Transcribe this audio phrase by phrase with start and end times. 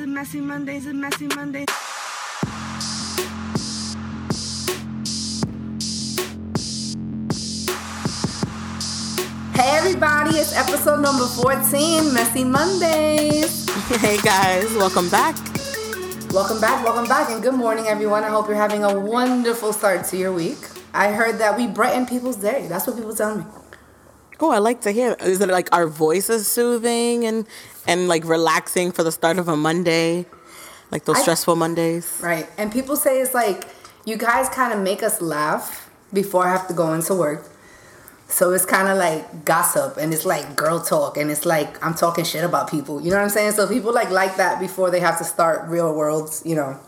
[0.00, 1.64] a messy Monday's a messy Monday.
[9.54, 13.64] Hey everybody, it's episode number 14, Messy Mondays.
[14.00, 15.36] Hey guys, welcome back.
[16.32, 18.24] Welcome back, welcome back, and good morning everyone.
[18.24, 20.58] I hope you're having a wonderful start to your week.
[20.92, 22.66] I heard that we brighten people's day.
[22.68, 23.44] That's what people tell me.
[24.40, 25.16] Oh, I like to hear.
[25.20, 27.46] Is it like our voices soothing and
[27.86, 30.26] and like relaxing for the start of a Monday,
[30.90, 32.18] like those I- stressful Mondays?
[32.22, 32.48] Right.
[32.58, 33.64] And people say it's like
[34.04, 37.50] you guys kind of make us laugh before I have to go into work.
[38.28, 41.94] So it's kind of like gossip and it's like girl talk and it's like I'm
[41.94, 43.00] talking shit about people.
[43.00, 43.52] You know what I'm saying?
[43.52, 46.78] So people like like that before they have to start real worlds, you know,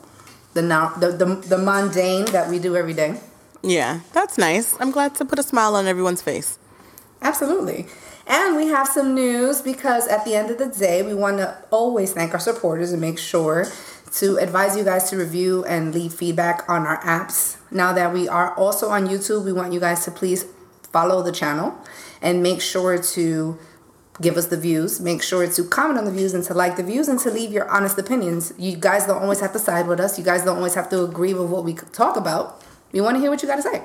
[0.55, 3.21] the now the, the the mundane that we do every day.
[3.63, 4.77] Yeah, that's nice.
[4.81, 6.59] I'm glad to put a smile on everyone's face.
[7.21, 7.87] Absolutely.
[8.27, 11.57] And we have some news because at the end of the day, we want to
[11.71, 13.67] always thank our supporters and make sure
[14.15, 17.57] to advise you guys to review and leave feedback on our apps.
[17.71, 20.45] Now that we are also on YouTube, we want you guys to please
[20.91, 21.79] follow the channel
[22.21, 23.59] and make sure to
[24.21, 25.01] give us the views.
[25.01, 27.53] Make sure to comment on the views and to like the views and to leave
[27.53, 28.53] your honest opinions.
[28.59, 30.19] You guys don't always have to side with us.
[30.19, 32.63] You guys don't always have to agree with what we talk about.
[32.93, 33.85] We want to hear what you got to say.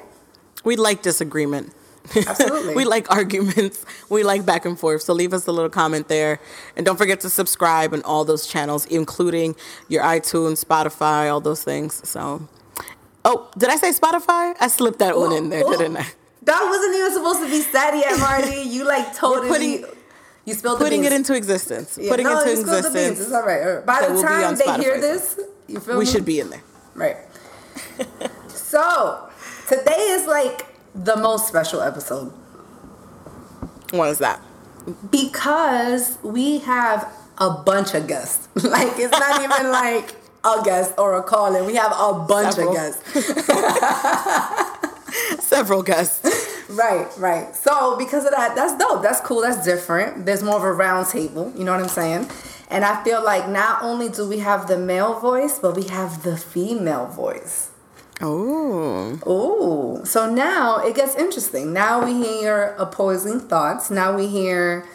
[0.64, 1.74] We like disagreement.
[2.16, 2.76] Absolutely.
[2.76, 3.86] we like arguments.
[4.10, 5.02] We like back and forth.
[5.04, 6.40] So leave us a little comment there.
[6.76, 9.56] And don't forget to subscribe on all those channels, including
[9.88, 12.08] your iTunes, Spotify, all those things.
[12.08, 12.48] So,
[13.24, 14.56] oh, did I say Spotify?
[14.60, 16.08] I slipped that one in there, Ooh, didn't I?
[16.44, 18.68] That wasn't even supposed to be said yet, Marty.
[18.68, 19.86] You like totally putting-
[20.44, 22.00] you spilled Putting it into existence.
[22.02, 22.96] Yeah, Putting no, it you into spilled the beans.
[23.12, 23.28] existence.
[23.28, 23.62] It's all right.
[23.62, 23.86] all right.
[23.86, 26.12] By So the we'll time they hear this, you feel We me?
[26.12, 26.64] should be in there.
[26.96, 27.18] right.
[28.50, 29.30] so
[29.68, 32.32] today is like the most special episode
[33.92, 34.42] What is that?
[35.12, 38.48] because we have a bunch of guests.
[38.64, 41.66] like it's not even like a guest or a call in.
[41.66, 42.70] We have a bunch Several.
[42.70, 43.04] of guests.
[45.46, 46.68] Several guests.
[46.70, 47.56] Right, right.
[47.56, 49.04] So because of that, that's dope.
[49.04, 49.42] That's cool.
[49.42, 50.26] That's different.
[50.26, 51.52] There's more of a round table.
[51.56, 52.30] You know what I'm saying?
[52.70, 56.24] And I feel like not only do we have the male voice, but we have
[56.24, 57.70] the female voice.
[58.22, 59.20] Oh.
[59.26, 60.04] Oh.
[60.04, 61.74] So now it gets interesting.
[61.74, 63.90] Now we hear opposing thoughts.
[63.90, 64.86] Now we hear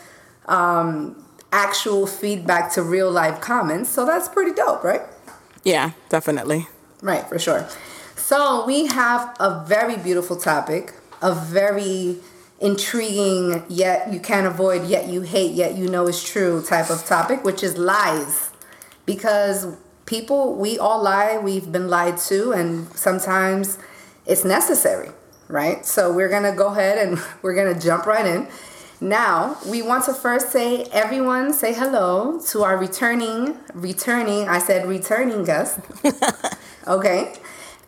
[0.46, 3.90] um, actual feedback to real life comments.
[3.90, 5.02] So that's pretty dope, right?
[5.64, 6.68] Yeah, definitely.
[7.02, 7.68] Right, for sure.
[8.16, 12.18] So we have a very beautiful topic, a very
[12.60, 17.04] intriguing, yet you can't avoid, yet you hate, yet you know is true type of
[17.04, 18.50] topic, which is lies.
[19.04, 19.76] Because
[20.06, 23.78] people, we all lie, we've been lied to, and sometimes
[24.24, 25.10] it's necessary,
[25.48, 25.84] right?
[25.84, 28.48] So we're gonna go ahead and we're gonna jump right in.
[28.98, 34.86] Now, we want to first say, everyone say hello to our returning, returning, I said
[34.86, 35.80] returning guest.
[36.86, 37.34] Okay.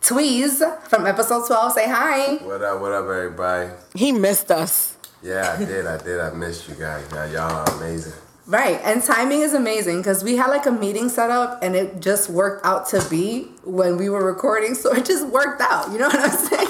[0.01, 0.59] Tweez
[0.89, 2.35] from episode 12, say hi.
[2.43, 3.69] What up, what up, everybody?
[3.95, 4.97] He missed us.
[5.23, 6.19] Yeah, I did, I did.
[6.19, 7.09] I missed you guys.
[7.11, 8.13] Now, y'all are amazing.
[8.49, 8.81] Right.
[8.83, 12.31] And timing is amazing because we had like a meeting set up and it just
[12.31, 14.73] worked out to be when we were recording.
[14.73, 15.91] So it just worked out.
[15.91, 16.67] You know what I'm saying?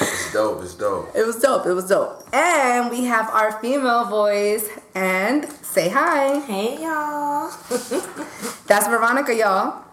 [0.00, 1.10] It's dope, it's dope.
[1.14, 1.66] it was dope.
[1.66, 2.26] It was dope.
[2.32, 6.40] And we have our female voice and say hi.
[6.40, 7.50] Hey y'all.
[8.66, 9.84] That's Veronica, y'all.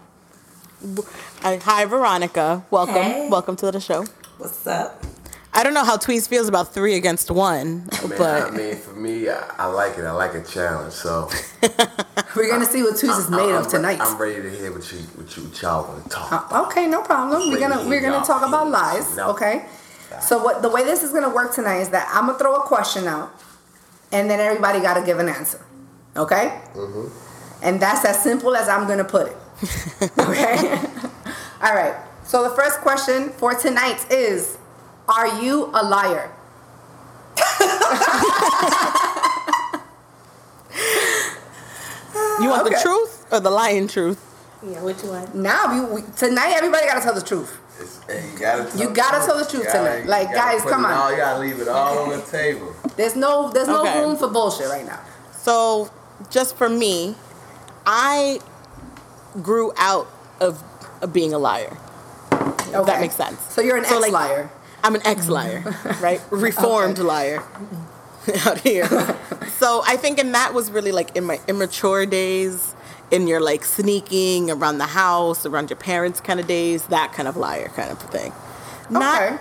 [1.44, 2.64] Uh, hi, Veronica.
[2.72, 2.96] Welcome.
[2.96, 3.28] Hey.
[3.30, 4.06] Welcome to the show.
[4.38, 5.04] What's up?
[5.54, 8.94] I don't know how Tweez feels about three against one, Man, but I mean, for
[8.94, 10.06] me, I, I like it.
[10.06, 10.94] I like a challenge.
[10.94, 11.30] So
[12.36, 14.00] We're going to see what Tweez is made I'm, of tonight.
[14.02, 16.52] I'm ready to hear what you, what you, what y'all want to talk.
[16.52, 17.50] Uh, Okay, no problem.
[17.52, 19.18] We're gonna we're gonna talk about lies.
[19.18, 19.30] No.
[19.32, 19.66] Okay.
[20.22, 22.62] So what the way this is gonna work tonight is that I'm gonna throw a
[22.62, 23.34] question out,
[24.14, 25.60] and then everybody got to give an answer.
[26.16, 26.62] Okay.
[26.76, 27.10] Mhm.
[27.62, 29.38] And that's as simple as I'm gonna put it.
[30.18, 30.80] Okay.
[31.62, 31.96] All right.
[32.26, 34.58] So the first question for tonight is:
[35.12, 36.32] Are you a liar?
[42.40, 44.20] you want the truth or the lying truth?
[44.66, 45.28] Yeah, which one?
[45.34, 47.58] Now, we, we, tonight everybody got to tell the truth.
[48.10, 50.06] You gotta, tell You the gotta tell the truth gotta- tonight.
[50.06, 50.94] Like, gotta guys, come on.
[50.94, 52.76] All, you gotta leave it all on the table.
[52.96, 54.00] There's no there's no Okay.
[54.02, 55.00] room for bullshit right now.
[55.34, 55.90] So,
[56.30, 57.16] just for me,
[57.88, 58.40] I
[59.42, 60.08] grew out
[60.40, 60.62] of,
[61.02, 61.76] of being a liar.
[62.32, 62.84] Okay.
[62.86, 63.40] that makes sense.
[63.52, 64.52] So you're an So, ex like- liar.
[64.84, 65.32] I'm an ex mm-hmm.
[65.32, 66.22] liar, right?
[66.32, 67.44] Reformed liar
[68.46, 68.88] out here.
[69.62, 72.74] So I think, and that was really like in my immature days,
[73.12, 77.28] in your like sneaking around the house, around your parents kind of days, that kind
[77.28, 78.34] of liar kind of thing.
[78.90, 79.38] Not Okay.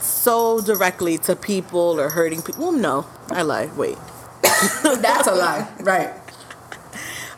[0.00, 2.64] so directly to people or hurting people.
[2.64, 3.70] Well, no, I lie.
[3.76, 3.96] Wait.
[4.42, 5.68] That's a lie.
[5.80, 6.10] Right.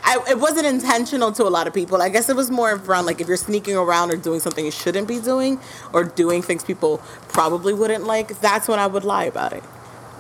[0.09, 2.01] I, it wasn't intentional to a lot of people.
[2.01, 4.71] I guess it was more around like if you're sneaking around or doing something you
[4.71, 5.59] shouldn't be doing,
[5.93, 6.99] or doing things people
[7.29, 8.41] probably wouldn't like.
[8.41, 9.65] That's when I would lie about it.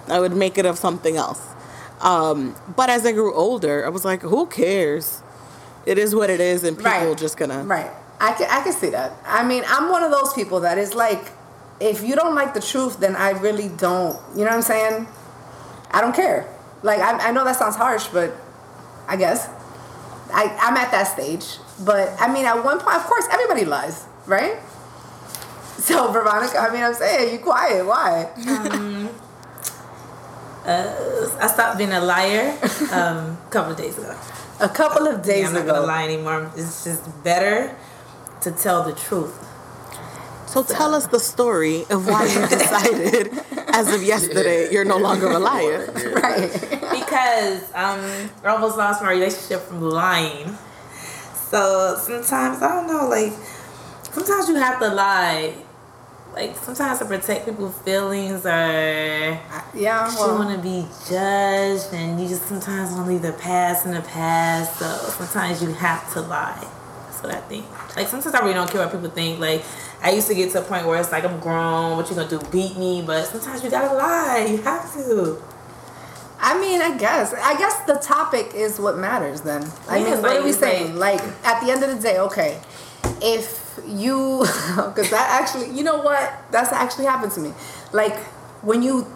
[0.09, 1.41] I would make it of something else.
[2.01, 5.23] Um, but as I grew older, I was like, who cares?
[5.87, 7.17] It is what it is, and people Right.
[7.17, 7.63] just gonna.
[7.63, 7.91] Right.
[8.21, 9.13] I can, I can see that.
[9.25, 11.31] I mean, I'm one of those people that is like,
[11.79, 14.19] if you don't like the truth, then I really don't.
[14.35, 15.07] You know what I'm saying?
[15.93, 16.49] I don't care.
[16.83, 18.35] Like, I, I know that sounds harsh, but
[19.07, 19.49] I guess.
[20.33, 21.59] I, I'm at that stage.
[21.85, 24.59] But, I mean, at one point, of course, everybody lies, right?
[25.79, 27.85] So, Veronica, I mean, I'm saying, you quiet.
[27.87, 28.31] Why?
[31.39, 32.59] I stopped being a liar
[32.93, 34.17] um, a couple of days ago.
[34.61, 35.75] A couple of Yeah, days I'm not ago.
[35.75, 36.51] gonna lie anymore.
[36.57, 37.77] It's just better
[38.41, 39.46] to tell the truth.
[40.47, 43.31] So tell us the story of why you decided,
[43.69, 45.87] as of yesterday, you're no longer a liar.
[46.15, 46.51] Right.
[46.91, 48.01] because um,
[48.45, 50.57] I almost lost my relationship from lying.
[51.51, 53.33] So sometimes I don't know, like
[54.13, 55.55] sometimes you have to lie,
[56.35, 58.49] like sometimes to protect people's feelings or
[59.75, 60.39] Yeah, you well.
[60.39, 64.01] want to be judged, and you just sometimes want to leave the past in the
[64.03, 64.79] past.
[64.79, 66.67] So sometimes you have to lie.
[67.07, 67.67] That's what I think.
[67.97, 69.39] Like sometimes I really don't care what people think.
[69.39, 69.63] Like
[70.03, 71.97] I used to get to a point where it's like I'm grown.
[71.97, 72.41] What you gonna do?
[72.51, 73.03] Beat me?
[73.07, 74.47] But sometimes you gotta lie.
[74.51, 75.43] You have to.
[76.39, 77.33] I mean, I guess.
[77.35, 79.67] I guess the topic is what matters then.
[79.89, 80.97] I Yeah, mean, what are we saying?
[80.97, 82.61] Like, at the end of the day, okay,
[83.23, 84.41] if you,
[84.77, 86.33] because that actually, you know what?
[86.51, 87.53] That's actually happened to me.
[87.93, 88.19] Like,
[88.63, 89.07] when you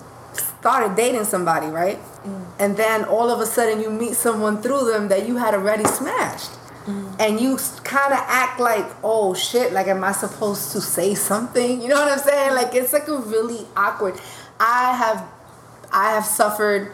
[0.61, 1.99] started dating somebody, right?
[2.25, 2.47] Mm.
[2.59, 5.85] And then all of a sudden you meet someone through them that you had already
[5.85, 6.50] smashed.
[6.90, 7.16] Mm.
[7.20, 11.81] And you kind of act like, oh shit, like, am I supposed to say something?
[11.81, 12.54] You know what I'm saying?
[12.54, 14.20] Like, it's like a really awkward.
[14.58, 15.25] I have
[15.92, 16.92] I have suffered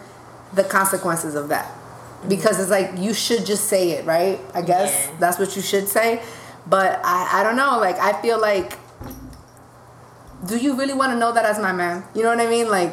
[0.54, 1.70] the consequences of that
[2.28, 4.40] because it's like you should just say it, right?
[4.54, 5.16] I guess Yeah.
[5.18, 6.22] that's what you should say.
[6.66, 7.78] But I, I don't know.
[7.78, 8.78] Like I feel like,
[10.46, 12.04] do you really want to know that as my man?
[12.14, 12.68] You know what I mean?
[12.70, 12.92] Like,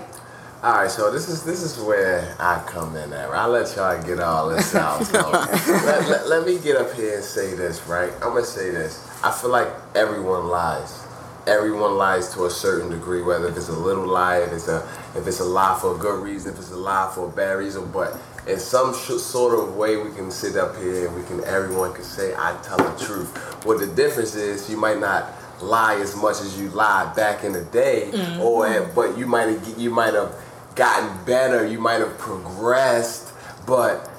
[0.64, 3.30] All right, so this is this is where I come in at.
[3.30, 3.38] Right?
[3.38, 5.04] I'll let y'all get all this out.
[5.04, 5.30] So
[5.86, 8.14] let, let, let me get up here and say this, right?
[8.22, 9.06] I'm gonna say this.
[9.22, 11.06] I feel like everyone lies.
[11.48, 14.88] Everyone lies to a certain degree, whether if it's a little lie, if it's a
[15.18, 17.58] if it's a lie for a good reason, if it's a lie for a bad
[17.58, 17.92] reason.
[17.92, 18.18] But
[18.48, 21.94] in some sh- sort of way, we can sit up here and we can everyone
[21.94, 23.36] can say I tell the truth.
[23.66, 25.30] What the difference is, you might not
[25.62, 28.42] lie as much as you lied back in the day, mm-hmm.
[28.42, 30.34] or but you might you might have
[30.76, 33.34] gotten better, you might have progressed,
[33.68, 34.10] but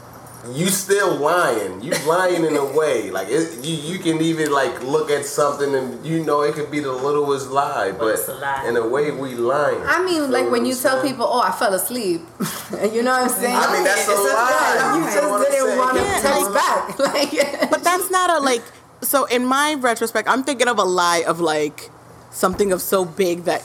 [0.52, 1.82] you still lying.
[1.82, 3.10] You lying in a way.
[3.10, 6.70] Like it, you, you can even like look at something and you know it could
[6.70, 8.68] be the littlest lie, but it's a lie.
[8.68, 9.80] in a way we lying.
[9.84, 11.12] I mean, Feel like when you tell saying?
[11.12, 12.20] people, "Oh, I fell asleep,"
[12.92, 13.56] you know what I'm saying?
[13.56, 14.92] I mean that's a It's lie.
[14.94, 15.78] You know just didn't saying?
[15.78, 16.98] want to Yeah, text back,
[17.62, 17.70] like.
[17.70, 18.62] But that's not a like.
[19.00, 21.90] So in my retrospect, I'm thinking of a lie of like
[22.30, 23.62] something of so big that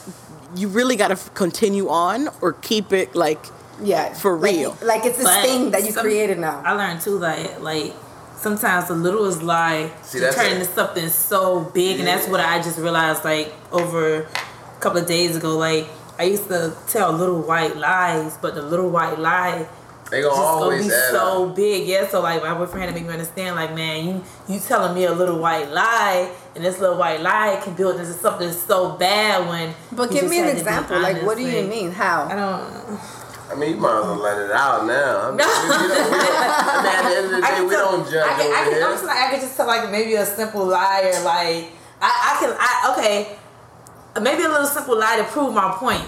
[0.56, 3.44] you really got to continue on or keep it like.
[3.84, 4.78] yeah, For real.
[4.82, 6.62] Like, it's this But thing that you some- created now.
[6.66, 7.94] I learned too that like
[8.38, 10.54] sometimes the littlest lie See, can turn it.
[10.54, 15.08] into something so big, and that's what I just realized like over a couple of
[15.08, 15.58] days ago.
[15.58, 15.88] Like
[16.18, 19.68] I used to tell little white lies, but the little white lie
[20.10, 21.56] They gonna just gonna always be add so up.
[21.56, 21.88] big.
[21.88, 24.96] Yeah, so like my boyfriend had to make me understand, like, man, you you telling
[24.96, 28.94] me a little white lie, and this little white lie can build into something so
[28.98, 29.74] bad when.
[29.92, 31.00] But give me an had to example.
[31.00, 31.92] Like, what do you like, mean?
[31.92, 33.00] I don't.
[33.52, 35.30] I mean, you might as well let it out now.
[35.30, 37.62] I mean, we, we don't, we don't, I mean, at the end of the day,
[37.64, 38.82] we tell- don't judge I can, I over can, I'm here.
[38.82, 42.38] just like, I could just tell like maybe a simple lie or like I, I
[42.40, 43.36] can I okay
[44.22, 46.04] maybe a little simple lie to prove my point.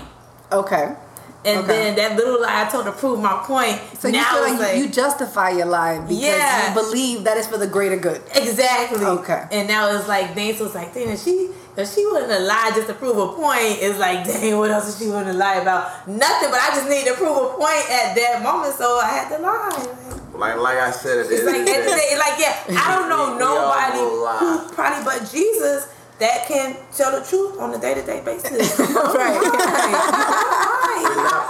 [0.52, 0.96] Okay.
[1.44, 1.68] And Okay.
[1.68, 3.80] then that little lie I told to prove my point.
[4.00, 6.68] So you now feel it's like you, you justify your lie because Yeah.
[6.70, 8.22] you believe that it's for the greater good.
[8.36, 9.48] exactly Okay.
[9.52, 12.76] And now it's like dang, so it's like dang, she if she wouldn't have lied
[12.76, 16.08] just to prove a point, it's like dang, what else is she wouldn't lie about?
[16.08, 16.52] Nothing.
[16.52, 19.42] But I just need to prove a point at that moment, so I had to
[19.42, 19.88] lie.
[20.34, 22.18] Like, Like, like I said, at the It's like, of the at the day, day,
[22.18, 22.56] like yeah,
[22.86, 25.88] I don't know We- we all nobody who probably but Jesus
[26.20, 28.80] that can tell the truth on a day to day basis.
[28.80, 29.42] Oh right.
[29.42, 30.38] right.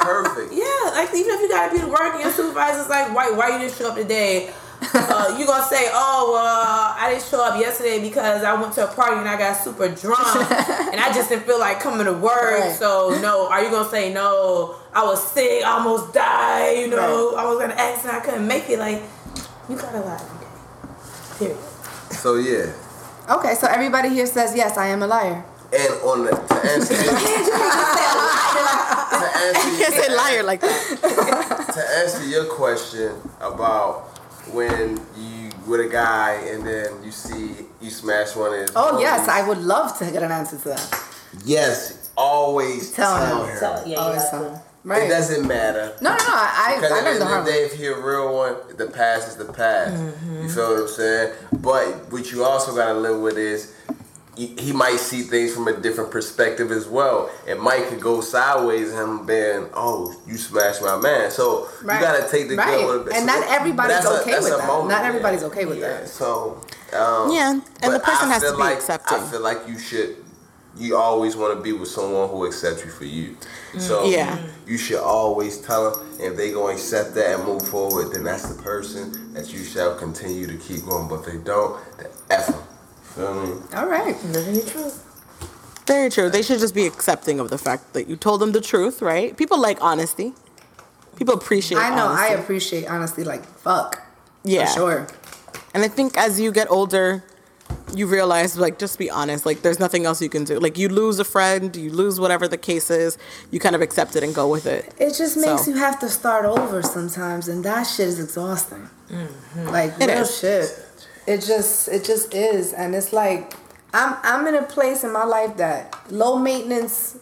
[0.05, 0.53] We're not perfect.
[0.53, 3.49] Yeah, like even if you gotta be to work and your supervisor's like, why why
[3.49, 4.53] you didn't show up today?
[4.93, 8.89] Uh, you gonna say, oh well, I didn't show up yesterday because I went to
[8.89, 12.13] a party and I got super drunk and I just didn't feel like coming to
[12.13, 12.59] work.
[12.59, 12.75] Right.
[12.75, 14.75] So no, are you gonna say no?
[14.93, 16.79] I was sick, I almost died.
[16.79, 18.79] You know, I was gonna ask and I couldn't make it.
[18.79, 19.01] Like
[19.69, 21.53] you gotta lie every day.
[21.53, 21.57] Period.
[22.11, 22.73] So yeah,
[23.29, 25.45] Okay, so everybody here says yes, I am a liar.
[25.73, 27.09] And on the to answer your, to
[29.45, 31.67] answer You can't say liar like that.
[31.73, 34.17] to answer your question about
[34.53, 37.51] when you with a guy and then you see
[37.81, 38.71] you smash one of his.
[38.75, 39.27] Oh yes.
[39.27, 41.05] I would love to get an answer to that.
[41.45, 43.49] Yes, always Tell tell, him.
[43.53, 43.59] her.
[43.59, 44.59] So, yeah, Always tell him.
[44.83, 45.03] Right.
[45.03, 45.93] It doesn't matter.
[46.01, 46.23] No, no, no.
[46.27, 48.55] I, Because I, I at the end of the day, if you're a real one,
[48.77, 49.93] the past is the past.
[49.93, 50.41] Mm-hmm.
[50.41, 51.33] You feel what I'm saying?
[51.53, 53.75] But what you also gotta live with is
[54.41, 57.29] he, he might see things from a different perspective as well.
[57.47, 61.29] And might could go sideways him being, oh, you smashed my man.
[61.29, 61.99] So Right.
[61.99, 62.79] you gotta take the Right.
[62.79, 63.13] good with it.
[63.19, 64.67] And So not everybody's that's a- okay that's with a that.
[64.67, 65.07] moment, Not yeah.
[65.09, 66.09] everybody's okay with Yeah, that.
[66.09, 66.59] So
[66.93, 69.17] um, Yeah, and the person I has to be like, accepting.
[69.17, 70.15] I feel like you should.
[70.77, 73.35] You always want to be with someone who accepts you for you.
[73.77, 74.37] So Yeah.
[74.65, 78.11] you should always tell them if they gonna accept that and move forward.
[78.13, 81.07] Then that's the person that you shall continue to keep going.
[81.09, 82.55] But if they don't, then f them.
[83.15, 83.61] Feel me?
[83.75, 84.15] All right.
[84.25, 85.07] Living your truth.
[85.87, 86.29] Very true.
[86.29, 89.35] They should just be accepting of the fact that you told them the truth, right?
[89.35, 90.33] People like honesty.
[91.17, 92.07] People appreciate I know.
[92.07, 92.33] honesty.
[92.33, 93.23] I appreciate honesty.
[93.23, 94.01] Like fuck.
[94.43, 94.65] Yeah.
[94.67, 95.07] For sure.
[95.73, 97.23] And I think as you get older,
[97.93, 99.45] you realize like just be honest.
[99.45, 100.59] Like there's nothing else you can do.
[100.59, 103.17] Like you lose a friend, you lose whatever the case is,
[103.49, 104.93] you kind of accept it and go with it.
[104.97, 108.89] It just makes So- you have to start over sometimes, and that shit is exhausting.
[109.09, 109.67] Mm-hmm.
[109.69, 110.39] Like It real is.
[110.39, 110.85] shit.
[111.31, 113.53] It just it just is, and it's like
[113.93, 117.17] I'm I'm in a place in my life that low maintenance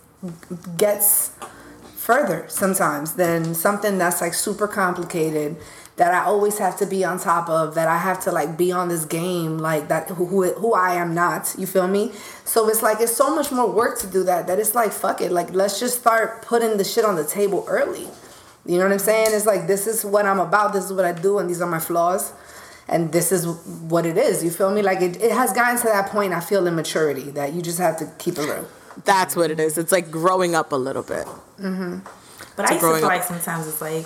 [0.78, 1.32] gets
[1.96, 5.58] further sometimes than something that's like super complicated
[5.98, 8.72] that I always have to be on top of that I have to like be
[8.72, 11.54] on this game like that who who, who I am not.
[11.56, 12.12] You feel me?
[12.46, 15.22] So it's like it's so much more work to do that that it's like fuck
[15.22, 15.32] it.
[15.32, 18.08] Like let's just start putting the shit on the table early.
[18.66, 19.28] You know what I'm saying?
[19.34, 20.74] It's like this is what I'm about.
[20.74, 22.34] This is what I do and these are my flaws
[22.90, 23.46] and this is
[23.94, 26.40] what it is you feel me like it, it has gotten to that point I
[26.40, 28.68] feel immaturity that you just have to keep it real
[29.06, 29.78] That's what it is.
[29.78, 31.26] It's like growing up a little bit.
[31.60, 32.00] Mm-hmm.
[32.58, 33.02] But I used to feel up.
[33.04, 34.06] like sometimes it's like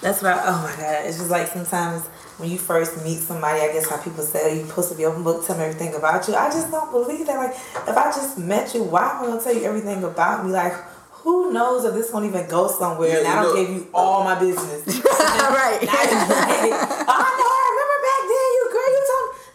[0.00, 2.06] that's what I, oh my god, it's just like sometimes
[2.38, 5.22] when you first meet somebody, I guess how people say you're supposed to be open
[5.22, 6.34] book, tell me everything about you.
[6.34, 7.36] I just don't believe that.
[7.36, 7.54] Like
[7.88, 10.52] if I just met you, why am I gonna tell you everything about me?
[10.52, 10.74] Like
[11.22, 13.88] who knows if this won't even go somewhere Yeah, and I don't know- give you
[13.94, 14.86] all my business.
[15.06, 16.72] right I just like,
[17.08, 17.51] I know,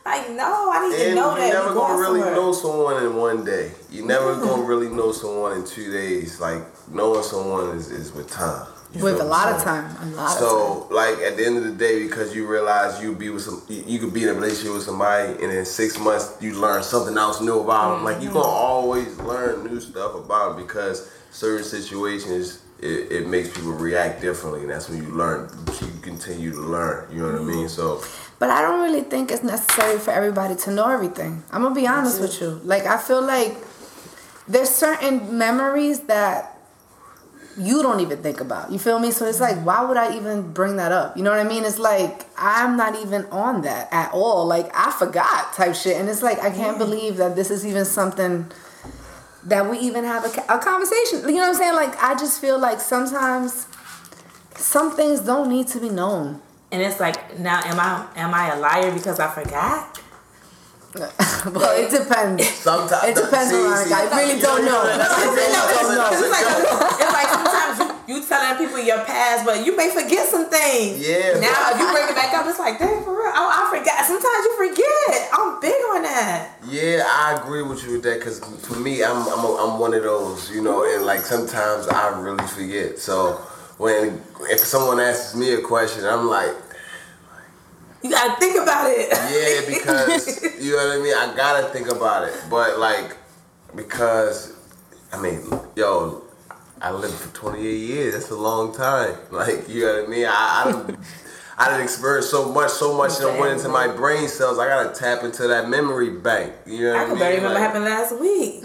[0.08, 1.54] like no, I need to And know you that.
[1.54, 2.36] never gonna really somewhere.
[2.36, 3.72] know someone in one day.
[3.92, 6.40] You never gonna really know someone in two days.
[6.40, 8.68] Like knowing someone is, is with time.
[8.94, 11.58] You with a lot of time a lot of time So, like at the end
[11.58, 14.30] of the day, because you realize you be with some, you, you could be in
[14.30, 18.06] a relationship with somebody, and in six months you learn something else new about them.
[18.06, 18.66] Like you gonna mm-hmm.
[18.66, 24.62] always learn new stuff about them because certain situations it, it makes people react differently,
[24.62, 25.50] and that's when you learn.
[25.82, 27.12] You continue to learn.
[27.12, 27.68] You know what I mean?
[27.68, 27.68] Mm-hmm.
[27.68, 28.02] So,
[28.40, 31.44] But I don't really think it's necessary for everybody to know everything.
[31.52, 32.62] I'm gonna be honest with you.
[32.64, 33.56] Like I feel like
[34.48, 36.58] there's certain memories that
[37.58, 38.72] you don't even think about.
[38.72, 39.10] You feel me?
[39.10, 41.18] So it's like, why would I even bring that up?
[41.18, 41.66] You know what I mean?
[41.66, 44.46] It's like I'm not even on that at all.
[44.46, 47.86] Like I forgot type shit, and it's like I can't believe that this is even
[47.86, 48.52] something
[49.44, 51.22] that we even have a, a conversation.
[51.22, 51.74] You know what I'm saying?
[51.74, 53.68] Like I just feel like sometimes
[54.56, 56.42] some things don't need to be known.
[56.72, 60.02] And it's like now am I am I a liar because I forgot?
[60.98, 62.48] well, it depends.
[62.66, 64.82] sometimes It depends see, on see, I really don't know.
[64.82, 66.10] I really don't know.
[66.10, 66.48] It's like,
[66.98, 70.98] it's like sometimes you, you telling people your past, but you may forget some things.
[70.98, 72.48] Yeah, Now if you bring it back up.
[72.48, 73.30] It's like, dang, for real.
[73.36, 74.06] Oh, I forgot.
[74.08, 75.30] Sometimes you forget.
[75.34, 76.58] I'm big on that.
[76.66, 79.94] Yeah, I agree with you with that because for me, I'm I'm, a, I'm one
[79.94, 82.98] of those, you know, and like sometimes I really forget.
[82.98, 83.40] So
[83.78, 86.56] when if someone asks me a question, I'm like,
[88.04, 89.10] You gotta think about it.
[89.12, 91.14] yeah, because you know what I mean.
[91.16, 93.16] I gotta think about it, but like
[93.76, 94.54] because
[95.14, 95.42] I mean,
[95.76, 96.24] yo,
[96.82, 98.14] I lived for 28 years.
[98.14, 99.16] That's a long time.
[99.32, 100.26] Like you know what I mean.
[100.26, 100.98] I I done,
[101.60, 104.60] I didn't experience so much, so much that went into my brain cells.
[104.60, 106.54] I gotta tap into that memory bank.
[106.68, 107.00] You know what I, mean?
[107.00, 107.10] I mean?
[107.10, 108.64] can barely remember Like- what happened last week.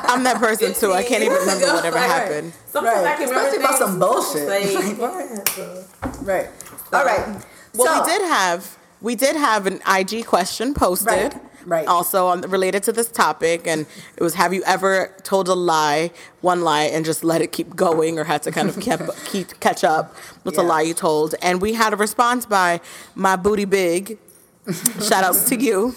[0.11, 0.91] I'm that person too.
[0.93, 2.53] I can't even remember whatever Like, happened.
[2.67, 3.13] Sometimes Right.
[3.13, 4.47] I can remember Especially about some bullshit.
[4.47, 5.85] Like, Like, yeah, so-
[6.23, 6.47] Right.
[6.93, 7.45] All right.
[7.75, 11.07] Well, So- we did have we did have an IG question posted.
[11.33, 11.87] Right, right.
[11.87, 16.11] Also on related to this topic, and it was: Have you ever told a lie,
[16.41, 19.59] one lie, and just let it keep going, or had to kind of keep, keep
[19.59, 20.15] catch up?
[20.43, 21.33] What's a lie you told?
[21.41, 22.79] And we had a response by
[23.15, 24.19] my booty big.
[25.01, 25.95] Shout outs to you,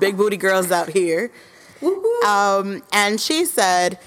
[0.00, 1.30] big booty girls out here.
[2.26, 3.98] Um, and she said,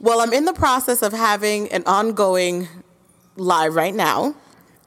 [0.00, 2.68] Well, I'm in the process of having an ongoing
[3.36, 4.34] lie right now.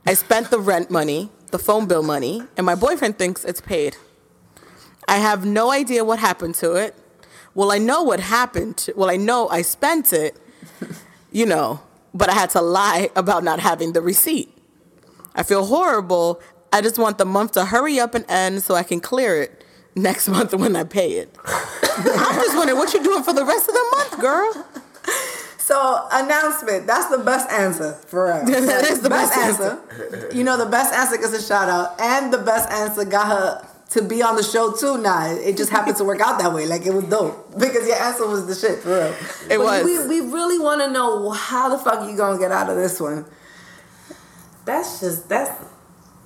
[0.05, 3.95] I spent the rent money, the phone bill money, and my boyfriend thinks it's paid.
[5.07, 6.95] I have no idea what happened to it.
[7.53, 8.89] Well, I know what happened.
[8.95, 10.37] Well, I know I spent it,
[11.31, 11.81] you know,
[12.13, 14.57] but I had to lie about not having the receipt.
[15.35, 16.41] I feel horrible.
[16.73, 19.60] I just want the month to hurry up and end so I can clear it
[19.95, 21.35] next month when I pay it.
[21.45, 24.65] I'm just wondering what you're doing for the rest of the month, girl.
[25.57, 26.87] So announcement.
[26.87, 28.45] That's the best answer for real.
[28.65, 29.79] That is the best answer,
[30.35, 33.67] You know, the best answer gets a shout out, and the best answer got her
[33.91, 34.97] to be on the show too.
[34.97, 36.65] Now it just happened to work out that way.
[36.65, 39.13] Like it was dope because your answer was the shit for real.
[39.49, 40.07] It But was.
[40.07, 42.99] We, we really want to know how the fuck you gonna get out of this
[42.99, 43.25] one.
[44.65, 45.51] That's just that's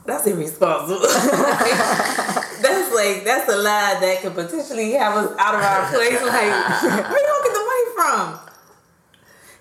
[0.05, 1.01] that's irresponsible.
[2.61, 6.21] that's like that's a lie that could potentially have us out of our place.
[6.25, 8.39] Like, where you gonna get the money from?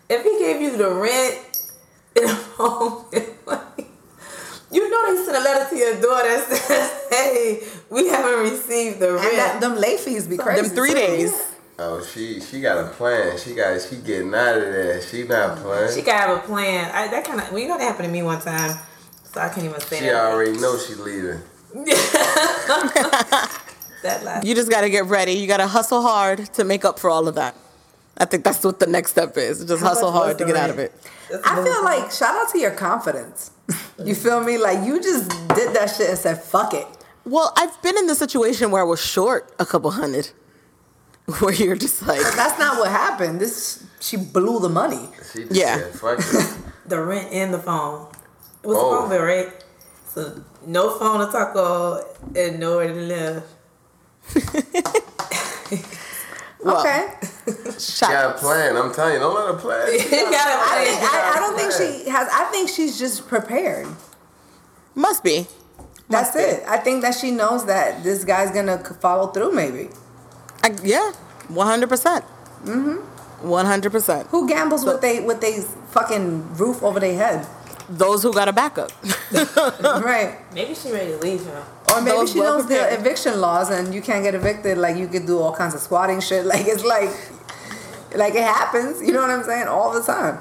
[0.08, 1.70] If he gave you the rent
[2.16, 3.04] in a home,
[3.46, 3.86] like,
[4.70, 9.00] you know they sent a letter to your door that says, "Hey, we haven't received
[9.00, 10.62] the And that, rent." them late fees be crazy.
[10.68, 11.50] Them three days.
[11.78, 13.36] Oh, she she got a plan.
[13.38, 15.00] She got she getting out of there.
[15.02, 15.88] She not playing.
[15.88, 16.90] She She, gotta have a plan.
[16.94, 18.78] I, that kind of well, you know that happened to me one time,
[19.24, 20.04] so I can't even say that.
[20.06, 21.40] She already know she leaving.
[24.02, 24.46] that last.
[24.46, 25.32] You just got to get ready.
[25.32, 27.56] You got to hustle hard to make up for all of that.
[28.16, 29.64] I think that's what the next step is.
[29.64, 30.92] Just How hustle hard to the get out of it.
[31.44, 33.50] I feel like shout out to your confidence.
[34.02, 34.56] You feel me?
[34.56, 36.86] Like you just did that shit and said fuck it.
[37.24, 40.30] Well, I've been in the situation where I was short a couple hundred,
[41.40, 43.40] where you're just like, That's not what happened.
[43.40, 45.08] This she blew the money.
[45.32, 45.76] She just Yeah.
[45.78, 46.18] said, fuck
[46.86, 48.06] the rent and the phone.
[48.62, 48.94] It was Oh.
[48.96, 49.64] a phone bill, right?
[50.14, 52.02] So no phone to talk on
[52.36, 53.44] and nowhere to live.
[56.64, 57.08] well, okay.
[57.78, 58.10] shot.
[58.10, 58.76] got a plan.
[58.76, 59.74] I'm telling you, don't let her play.
[59.94, 62.28] I, think, I, I don't think she has.
[62.32, 63.86] I think she's just prepared.
[64.94, 65.46] Must be.
[66.08, 66.62] That's it.
[66.68, 69.52] I think that she knows that this guy's gonna follow through.
[69.52, 69.88] Maybe.
[70.62, 71.12] I, yeah,
[71.48, 72.24] 100%.
[72.64, 73.14] Mm-hmm.
[73.44, 74.26] 100%.
[74.28, 77.46] Who gambles with they with they fucking roof over their head?
[77.88, 78.90] Those who got a backup.
[80.04, 80.38] right.
[80.54, 81.62] Maybe she ready to leave him.
[81.90, 84.78] Or maybe Those she well knows the eviction laws and you can't get evicted.
[84.78, 86.44] Like you could do all kinds of squatting shit.
[86.54, 87.10] Like it's like,
[88.14, 89.02] like it happens.
[89.02, 89.68] You know what I'm saying?
[89.68, 90.40] All the time.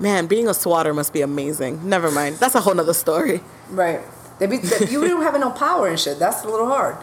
[0.00, 1.88] Man, being a swatter must be amazing.
[1.88, 2.36] Never mind.
[2.36, 3.40] That's a whole nother story.
[3.70, 4.00] Right.
[4.38, 6.18] They be, they, you don't have no power and shit.
[6.18, 6.96] That's a little hard.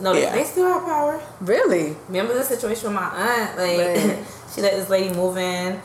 [0.00, 0.34] No, they, Yeah.
[0.34, 1.22] they still have power.
[1.40, 1.96] Really?
[2.08, 3.58] Remember the situation with my aunt?
[3.58, 4.24] Like Right.
[4.54, 5.80] she let this lady move in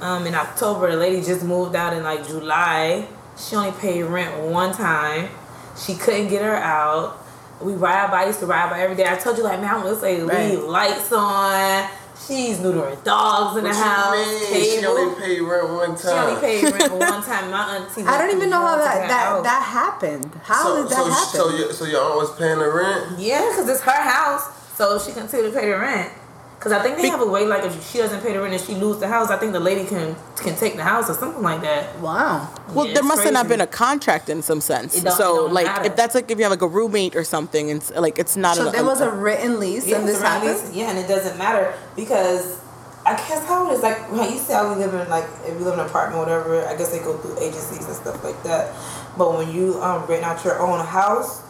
[0.00, 0.90] um, in October.
[0.90, 3.06] The lady just moved out in like July.
[3.36, 5.28] She only paid rent one time.
[5.76, 7.24] She couldn't get her out.
[7.60, 9.06] We ride by, I used to ride by every day.
[9.08, 10.50] I told you like, man, let's say Right.
[10.50, 11.88] leave lights on.
[12.26, 14.14] She's neutering dogs in the What house.
[14.52, 14.80] mean?
[14.80, 15.98] She only paid rent one time.
[15.98, 17.50] She only paid rent one time.
[17.50, 18.02] My auntie.
[18.02, 19.44] I don't even know how that that, house.
[19.44, 20.34] that happened.
[20.42, 21.40] How so, did that so, happen?
[21.40, 23.18] So, your, so your aunt was paying the rent?
[23.18, 26.12] Yeah, because it's her house, so she continued to pay the rent.
[26.58, 28.60] Because I think they have a way, like if she doesn't pay the rent and
[28.60, 31.42] she lose the house, I think the lady can can take the house or something
[31.42, 31.96] like that.
[32.00, 32.48] wow.
[32.74, 34.96] Well, Yeah, there it's must have not been a contract in some sense.
[34.96, 35.84] It don't- so, it don't like, matter.
[35.86, 38.36] if that's like if you have like a roommate or something, and it's, like it's
[38.36, 38.56] not.
[38.56, 40.74] A So an, there was a written lease Yeah, and this it's happened.
[40.74, 42.58] yeah, and it doesn't matter because
[43.06, 45.54] I guess how it is like when you say how we live in like if
[45.58, 46.66] you live in an apartment, or whatever.
[46.66, 48.74] I guess they go through agencies and stuff like that.
[49.16, 51.40] But when you um rent out your own house,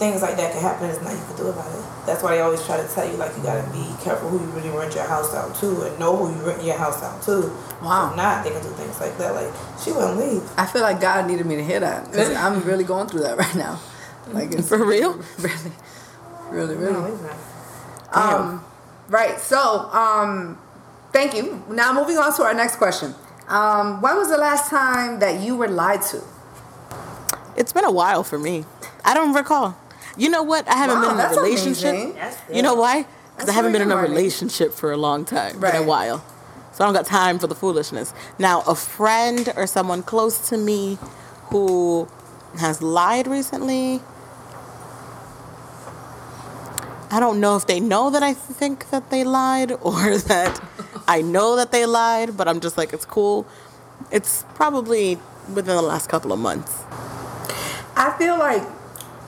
[0.00, 0.88] things like that can happen.
[0.88, 1.84] There's nothing you can do about it.
[2.06, 4.50] That's why they always try to tell you like you gotta be careful who you
[4.52, 7.52] really rent your house out to and know who you rent your house out to.
[7.84, 8.10] Wow.
[8.10, 9.34] If not, they can do things like that.
[9.34, 10.42] Like she wouldn't leave.
[10.56, 13.36] I feel like God needed me to hear that because I'm really going through that
[13.44, 13.78] right now.
[14.28, 15.20] Like it's For real?
[16.48, 17.10] really, really, No, really.
[17.12, 17.36] he's not.
[18.16, 18.64] Um,
[19.08, 19.38] right.
[19.38, 19.60] So,
[19.92, 20.58] um,
[21.12, 21.62] thank you.
[21.68, 23.14] Now moving on to our next question.
[23.48, 26.22] Um, when was the last time that you were lied to?
[27.56, 28.64] It's been a while for me.
[29.04, 29.76] I don't recall.
[30.20, 30.68] You know what?
[30.68, 32.14] I haven't Wow, been in a relationship.
[32.52, 33.06] You know why?
[33.34, 35.58] Because I haven't been in a really relationship for a long time.
[35.58, 36.22] Been a while.
[36.74, 38.12] So I don't got time for the foolishness.
[38.38, 40.98] Now, a friend or someone close to me
[41.48, 42.06] who
[42.58, 44.02] has lied recently.
[47.10, 50.62] I don't know if they know that I think that they lied or that
[51.08, 53.46] I know that they lied, but I'm just like, it's cool.
[54.12, 55.18] It's probably
[55.54, 56.84] within the last couple of months.
[57.96, 58.62] I feel like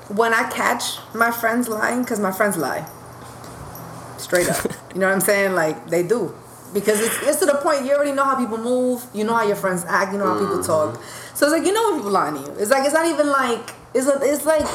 [0.09, 2.87] when I catch my friends lying, because my friends lie.
[4.19, 4.65] Straight up.
[4.95, 5.55] you know what I'm saying?
[5.55, 6.35] Like, they do.
[6.73, 9.47] Because it's, it's to the point you already know how people move, you know how
[9.47, 10.67] your friends act, you know how people mm.
[10.67, 11.03] talk.
[11.35, 12.57] So it's like, you know when people lying to you.
[12.59, 14.67] It's like, it's not even like, it's, a, it's like,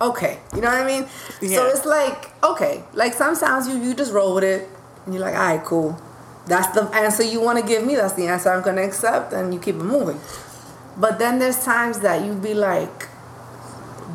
[0.00, 0.40] okay.
[0.54, 1.06] You know what I mean?
[1.06, 2.82] So it's like, okay.
[2.92, 4.68] Like, sometimes you, you just roll with it,
[5.04, 6.00] and you're like, all right, cool.
[6.46, 7.96] That's the answer you want to give me.
[7.96, 10.20] That's the answer I'm going to accept, and you keep it moving.
[10.96, 13.08] But then there's times that you'd be like,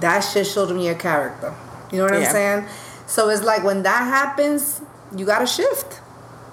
[0.02, 1.54] that shit showed me your character.
[1.92, 2.66] You know what I'm saying?
[3.08, 4.82] So it's like when that happens,
[5.16, 6.00] you gotta shift.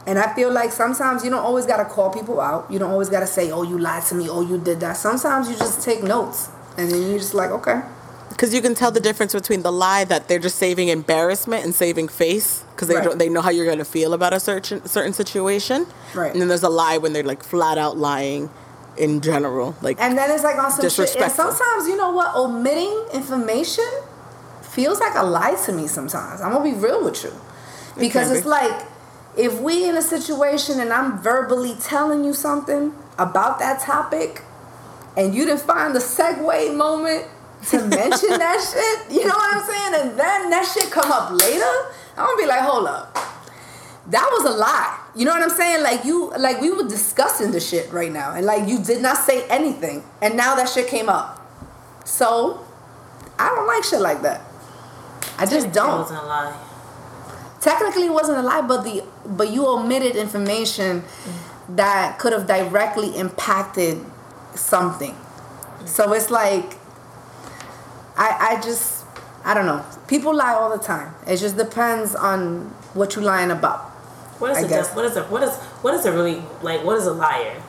[0.06, 2.70] And I feel like sometimes you don't always gotta call people out.
[2.70, 4.96] You don't always gotta say, oh, you lied to me, oh, you did that.
[4.96, 7.82] Sometimes you just take notes and then you're just like, okay.
[8.30, 11.74] Because you can tell the difference between the lie that they're just saving embarrassment and
[11.74, 13.04] saving face because they Right.
[13.04, 15.86] don't they know how you're to feel about a certain certain situation.
[16.14, 16.32] Right.
[16.32, 18.48] And then there's a lie when they're like flat out lying
[18.98, 19.76] in general.
[19.80, 20.98] Like And then it's like on some shit.
[20.98, 21.52] And Disrespectful.
[21.52, 22.34] sometimes, you know what?
[22.34, 23.88] Omitting information
[24.62, 26.40] feels like a lie to me sometimes.
[26.40, 27.32] I'm to be real with you.
[27.98, 28.50] Because can it's be.
[28.50, 28.86] like,
[29.36, 34.42] if we in a situation and I'm verbally telling you something about that topic,
[35.16, 37.26] and you didn't find the segue moment
[37.70, 39.94] to mention that shit, you know what I'm saying?
[40.08, 41.64] And then that shit come up later,
[42.16, 43.14] I'm gonna be like, hold up.
[44.08, 44.98] That was a lie.
[45.18, 45.82] You know what I'm saying?
[45.82, 48.34] Like you like we were discussing the shit right now.
[48.34, 50.04] And like you did not say anything.
[50.22, 51.44] And now that shit came up.
[52.04, 52.64] So
[53.36, 54.42] I don't like shit like that.
[55.36, 56.56] I just don't wasn't a lie.
[57.60, 61.02] technically it wasn't a lie but the but you omitted information
[61.68, 63.98] that could have directly impacted
[64.54, 65.16] something
[65.84, 66.74] so it's like
[68.16, 69.04] i i just
[69.44, 73.50] i don't know people lie all the time it just depends on what you're lying
[73.50, 73.92] about
[74.38, 74.94] What is I a guess.
[74.94, 77.60] what is a what is what is a really like what is a liar?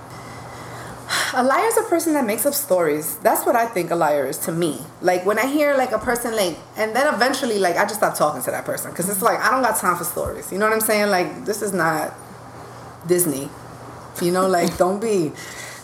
[1.33, 3.17] a liar is a person that makes up stories.
[3.17, 4.79] That's what i think a liar is to me.
[5.01, 8.15] Like when i hear like a person like and then eventually like i just stop
[8.15, 8.91] talking to that person.
[8.91, 10.51] Because it's like i don't got time for stories.
[10.51, 11.09] You know what i'm saying?
[11.09, 12.13] Like this is not
[13.07, 13.49] disney.
[14.21, 15.31] You know like don't be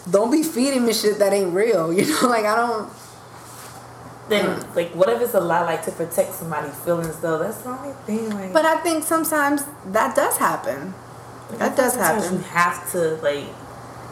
[0.09, 1.91] don't be feeding me shit that ain't real.
[1.97, 2.89] You know like i don't
[4.27, 4.75] Then Mm.
[4.75, 7.37] like what if it's a lie like to protect somebody's feelings though?
[7.37, 8.29] That's the only thing.
[8.31, 9.63] Like, but i think sometimes
[9.97, 10.93] that does happen
[11.59, 12.37] that does sometimes happen.
[12.39, 13.45] You have to like.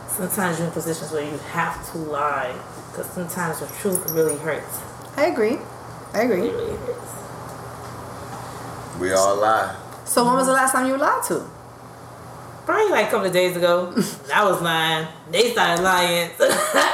[0.08, 2.54] Sometimes you're in positions where you have to lie
[2.92, 4.78] because sometimes the truth really hurts.
[5.18, 5.58] i agree
[6.14, 7.12] i It agree really hurts.
[9.00, 9.76] We all lie.
[10.06, 11.44] so when was the last time you lied to
[12.66, 13.94] Probably like a couple of days ago,
[14.34, 15.08] I was lying.
[15.32, 16.30] They started lying.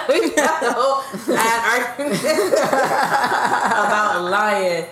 [0.10, 1.60] we got the whole bad
[2.00, 2.24] argument
[2.64, 4.86] about lying.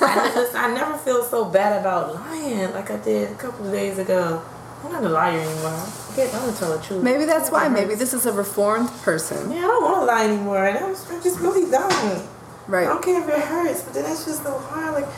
[0.00, 3.72] I never, I never feel so bad about lying like I did a couple of
[3.72, 4.42] days ago.
[4.84, 5.70] I'm not a liar anymore.
[5.70, 7.04] I get, I'm gonna tell the truth.
[7.04, 10.24] maybe that's why maybe this is a reformed person Yeah, I don't want to lie
[10.24, 10.66] anymore.
[10.66, 12.28] I'm, I just really don't.
[12.72, 14.94] I don't care if it hurts, but then it's just so hard.
[14.94, 15.08] Like,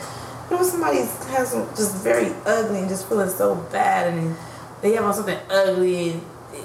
[0.51, 4.35] you know, somebody has just very ugly and just feeling so bad, and
[4.85, 6.11] they have on something ugly.
[6.11, 6.21] And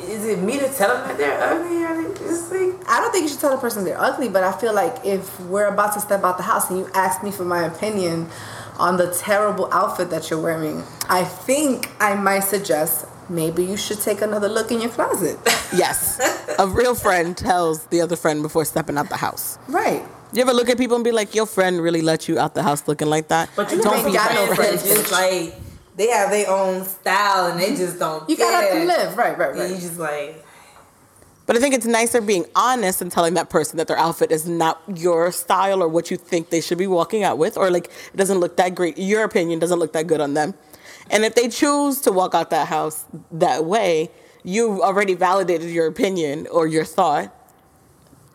[0.08, 1.82] is it me to tell them that they're ugly?
[1.84, 4.52] Or just like, I don't think you should tell the person they're ugly, but I
[4.52, 7.44] feel like if we're about to step out the house and you ask me for
[7.44, 8.28] my opinion
[8.78, 14.00] on the terrible outfit that you're wearing, I think I might suggest maybe you should
[14.00, 15.38] take another look in your closet.
[15.74, 16.20] yes,
[16.58, 19.58] a real friend tells the other friend before stepping out the house.
[19.68, 20.04] right.
[20.32, 22.62] You ever look at people and be like, "Your friend really let you out the
[22.62, 23.50] house looking like that"?
[23.56, 24.82] but you Don't don't be be got no friends.
[24.82, 25.54] friends, Just like
[26.00, 27.76] they have their own style and they mm-hmm.
[27.76, 28.28] just don't.
[28.28, 28.86] You gotta care.
[28.86, 29.18] live.
[29.18, 30.46] Right, right, And you just like.
[31.44, 34.48] But I think it's nicer being honest and telling that person that their outfit is
[34.48, 37.86] not your style or what you think they should be walking out with, or like
[37.86, 38.96] it doesn't look that great.
[38.96, 40.54] Your opinion doesn't look that good on them.
[41.10, 44.10] And if they choose to walk out that house that way,
[44.42, 47.34] you've already validated your opinion or your thought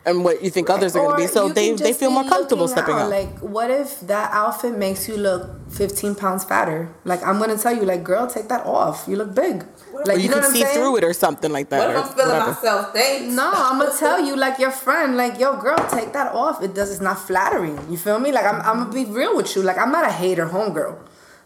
[0.05, 1.27] and what you think others are going to be.
[1.27, 3.01] So they, they feel more comfortable stepping out.
[3.03, 3.09] out.
[3.09, 6.93] Like, what if that outfit makes you look 15 pounds fatter?
[7.03, 9.05] Like, I'm gonna tell you, like, girl, take that off.
[9.07, 9.65] You look big.
[9.93, 10.75] Like, or you, know can see saying?
[10.75, 11.79] through it or something like that.
[11.79, 12.51] What if I'm feeling whatever.
[12.51, 12.93] myself?
[12.93, 13.33] Thanks.
[13.33, 16.61] No, I'm gonna tell you, like your friend, like yo, girl, take that off.
[16.61, 16.91] It does.
[16.91, 17.79] It's not flattering.
[17.89, 18.31] You feel me?
[18.31, 19.63] Like I'm, I'm gonna be real with you.
[19.63, 20.97] Like I'm not a hater, homegirl.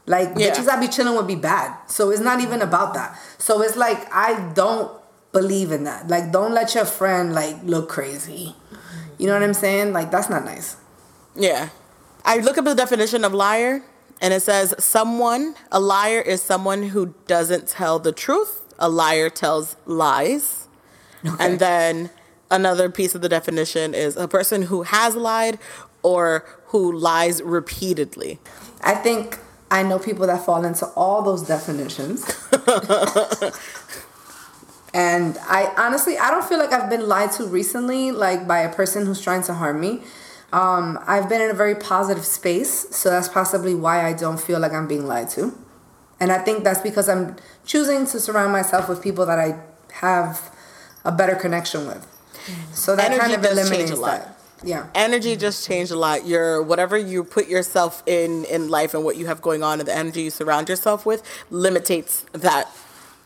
[0.06, 0.50] Like Yeah.
[0.52, 1.78] bitches I be chilling would be bad.
[1.88, 3.18] So it's not even about that.
[3.38, 4.92] So it's like I don't
[5.32, 6.08] believe in that.
[6.08, 8.56] Like don't let your friend like look crazy.
[9.18, 9.94] You know what I'm saying?
[9.94, 10.78] Like that's not nice.
[11.36, 11.70] Yeah.
[12.26, 13.84] I look up the definition of liar
[14.22, 18.64] and it says someone, a liar is someone who doesn't tell the truth.
[18.78, 20.68] A liar tells lies.
[21.40, 22.10] And then
[22.50, 25.60] another piece of the definition is a person who has lied
[26.02, 28.40] or who lies repeatedly.
[28.82, 29.40] I think
[29.72, 32.24] I know people that fall into all those definitions.
[34.94, 38.74] and I honestly, I don't feel like I've been lied to recently, like by a
[38.74, 40.02] person who's trying to harm me.
[40.52, 44.60] Um, I've been in a very positive space, so that's possibly why I don't feel
[44.60, 45.56] like I'm being lied to.
[46.20, 49.60] And I think that's because I'm choosing to surround myself with people that I
[49.94, 50.52] have
[51.06, 52.06] a better connection with.
[52.72, 54.08] So that Energy kind of eliminates lot.
[54.08, 54.40] that.
[54.64, 54.88] Yeah.
[54.96, 56.26] Energy just changed a lot.
[56.26, 59.88] Your whatever you put yourself in in life and what you have going on and
[59.88, 62.68] the energy you surround yourself with limitates that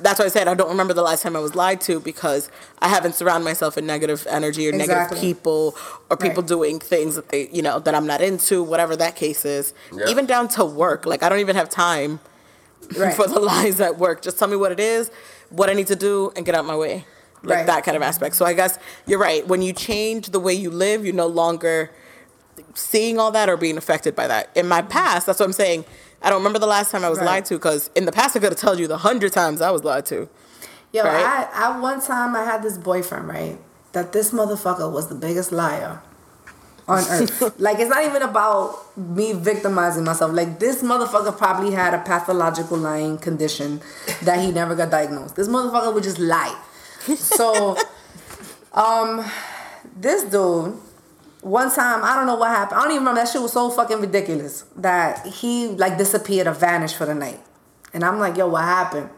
[0.04, 2.50] that's why I said I don't remember the last time I was lied to because
[2.80, 4.96] I haven't surrounded myself in negative energy or Exactly.
[4.96, 5.76] negative people
[6.10, 6.48] or people Right.
[6.50, 9.74] doing things that they you know that I'm not into, whatever that case is.
[9.96, 10.08] Yeah.
[10.10, 11.06] Even down to work.
[11.06, 12.20] Like I don't even have time
[12.98, 13.16] Right.
[13.16, 14.22] for the lies at work.
[14.22, 15.10] Just tell me what it is,
[15.50, 17.06] what I need to do, and get out my way.
[17.46, 17.66] like Right.
[17.68, 18.36] that kind of aspect.
[18.36, 19.46] So I guess you're right.
[19.48, 21.92] When you change the way you live, you're no longer
[22.74, 24.50] seeing all that or being affected by that.
[24.56, 25.84] In my past, that's what I'm saying.
[26.24, 27.26] I don't remember the last time I was Right.
[27.26, 29.72] lied to because in the past I could have told you the hundred times I
[29.72, 30.30] was lied to.
[30.94, 31.26] Yo, Right?
[31.26, 33.58] I, I one time I had this boyfriend, right?
[33.92, 36.02] That this motherfucker was the biggest liar
[36.88, 37.60] on earth.
[37.60, 40.32] like it's not even about me victimizing myself.
[40.34, 43.82] Like this motherfucker probably had a pathological lying condition
[44.22, 45.36] that he never got diagnosed.
[45.36, 46.56] This motherfucker would just lie.
[47.18, 47.76] So,
[48.74, 49.26] um,
[49.96, 50.78] this dude.
[51.44, 52.80] One time, I don't know what happened.
[52.80, 53.22] I don't even remember.
[53.22, 57.40] That shit was so fucking ridiculous that he like disappeared or vanished for the night.
[57.94, 59.10] And I'm like, yo, what happened?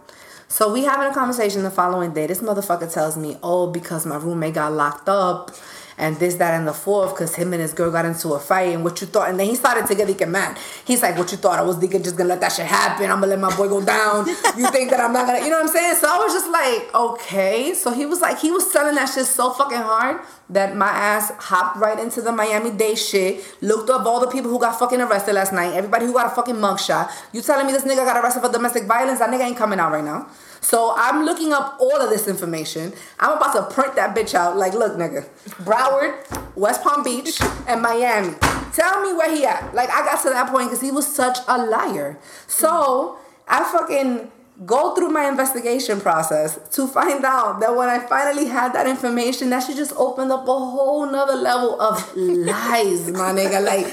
[0.48, 2.28] So we having a conversation the following day.
[2.28, 5.52] This motherfucker tells me, oh, because my roommate got locked up
[5.98, 8.74] and this, that, and the fourth, because him and his girl got into a fight
[8.74, 9.30] and what you thought.
[9.30, 10.58] And then he started to get like mad.
[10.86, 11.58] He's like, what you thought?
[11.58, 13.10] I was thinking just gonna let that shit happen.
[13.10, 14.28] I'm gonna let my boy go down.
[14.56, 15.96] You think that I'm not gonna, you know what I'm saying?
[15.96, 17.74] So I was just like, okay.
[17.74, 21.32] So he was like, he was selling that shit so fucking hard that my ass
[21.38, 25.02] hopped right into the Miami Dade shit, looked up all the people who got fucking
[25.02, 27.12] arrested last night, everybody who got a fucking mugshot.
[27.34, 29.20] You telling me this nigga got arrested for domestic violence?
[29.20, 30.30] That nigga ain't coming out right now.
[30.66, 32.92] So I'm looking up all of this information.
[33.20, 34.58] I'm about to print that bitch out.
[34.58, 35.24] Like, look, nigga,
[35.64, 36.16] Broward,
[36.56, 38.34] West Palm Beach, and Miami.
[38.74, 39.76] Tell me where he at.
[39.76, 42.18] Like, I got to that point because he was such a liar.
[42.48, 44.32] So I fucking
[44.66, 49.52] go through my investigation process to find out that when I finally had that information,
[49.52, 53.64] that shit just opened up a whole nother level of lies, my nigga.
[53.64, 53.86] Like,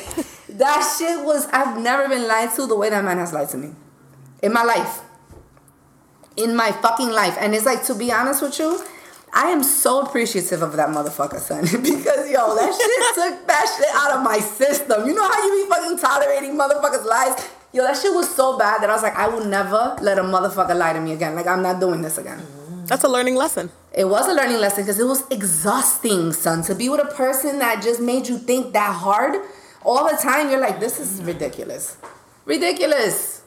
[0.57, 3.59] that shit was, I've never been lied to the way that man has lied to
[3.59, 3.73] me
[4.43, 5.03] in my life
[6.37, 7.37] in my fucking life.
[7.41, 8.83] And it's like, to be honest with you,
[9.35, 11.63] I am so appreciative of that motherfucker, son.
[11.83, 15.07] because, yo, that shit took that shit out of my system.
[15.07, 17.49] You know how you be fucking tolerating motherfuckers' lies?
[17.73, 20.23] Yo, that shit was so bad that I was like, I will never let a
[20.23, 21.35] motherfucker lie to me again.
[21.35, 22.43] Like, I'm not doing this again.
[22.87, 23.71] That's a learning lesson.
[23.95, 26.63] It was a learning lesson because it was exhausting, son.
[26.65, 29.41] To be with a person that just made you think that hard
[29.83, 31.97] all the time, you're like, this is ridiculous.
[32.45, 33.43] Ridiculous.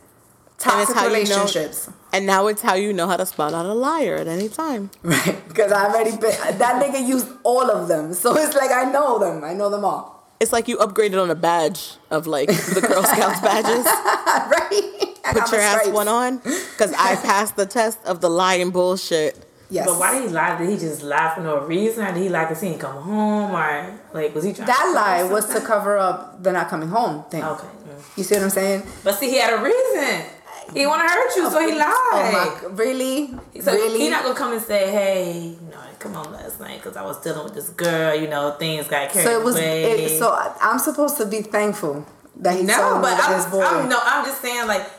[0.58, 1.90] Toxic how you know- relationships.
[2.16, 4.90] And now it's how you know how to spot out a liar at any time.
[5.04, 8.90] Right, because I already been, that nigga used all of them, so it's like I
[8.90, 9.44] know them.
[9.44, 10.24] I know them all.
[10.40, 13.84] It's like you upgraded on a badge of like the Girl Scouts badges.
[13.86, 15.20] right?
[15.26, 19.46] I Put your ass one on because I passed the test of the lying bullshit.
[19.70, 19.86] Yes.
[19.86, 20.58] But why did he lie?
[20.58, 22.06] Did he just lie for no reason?
[22.06, 23.52] Or did he lie to see didn't come home?
[23.52, 26.88] Or like was he trying that to lie was to cover up the not coming
[26.88, 27.44] home thing.
[27.44, 27.68] Okay.
[27.68, 28.18] mm.
[28.18, 28.84] You see what I'm saying?
[29.04, 30.26] But see, he had a reason.
[30.74, 31.86] He want to hurt you, so he lied.
[31.88, 33.28] Oh my, oh really?
[33.62, 34.00] So really?
[34.00, 37.04] he not gonna come and say, "Hey, you know, come on last night because I
[37.04, 38.16] was dealing with this girl.
[38.16, 39.56] You know, things got carried so it was.
[39.56, 42.06] away." It, so I'm supposed to be thankful
[42.38, 43.64] that he no, told me but that I'm, his boy.
[43.64, 44.90] I'm no, I'm just saying like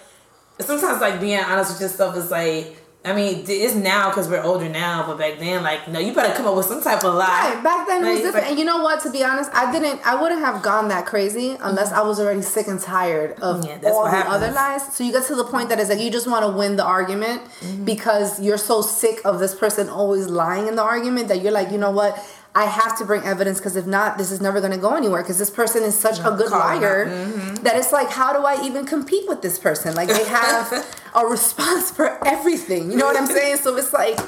[0.61, 2.83] sometimes like being honest with yourself is like.
[3.07, 6.35] I mean, it's now because we're older now, but back then, like, no, you better
[6.35, 7.53] come up with some type of lie.
[7.55, 8.35] Right, back then it was different.
[8.35, 9.01] like- and you know what?
[9.05, 10.01] To be honest, I didn't.
[10.07, 13.79] I wouldn't have gone that crazy unless I was already sick and tired of Yeah,
[13.90, 14.35] all the happens.
[14.35, 14.83] other lies.
[14.95, 16.85] So you get to the point that is like you just want to win the
[16.85, 17.85] argument Mm-hmm.
[17.85, 21.71] because you're so sick of this person always lying in the argument that you're like,
[21.71, 22.19] you know what?
[22.57, 25.23] I have to bring evidence because if not, this is never going to go anywhere.
[25.23, 26.81] Because this person is such a good call them out.
[26.81, 27.55] liar Mm-hmm.
[27.64, 29.95] that it's like, how do I even compete with this person?
[29.95, 30.73] Like they have
[31.14, 32.90] a response for everything.
[32.90, 33.59] You know what I'm saying?
[33.59, 34.19] So it's like,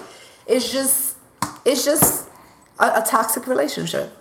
[0.46, 1.16] it's just,
[1.64, 2.28] it's just
[2.78, 4.12] a, a toxic relationship.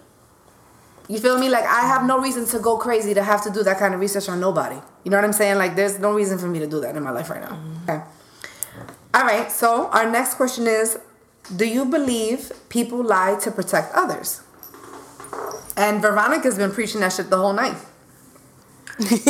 [1.10, 1.50] You feel me?
[1.50, 4.00] Like I have no reason to go crazy to have to do that kind of
[4.00, 4.80] research on nobody.
[5.04, 5.58] You know what I'm saying?
[5.58, 7.60] Like there's no reason for me to do that in my life right now.
[7.84, 8.02] Okay.
[9.14, 9.52] All right.
[9.52, 10.98] So our next question is,
[11.56, 14.42] do you believe people lie to protect others?
[15.76, 17.78] And Veronica's been preaching that shit the whole night.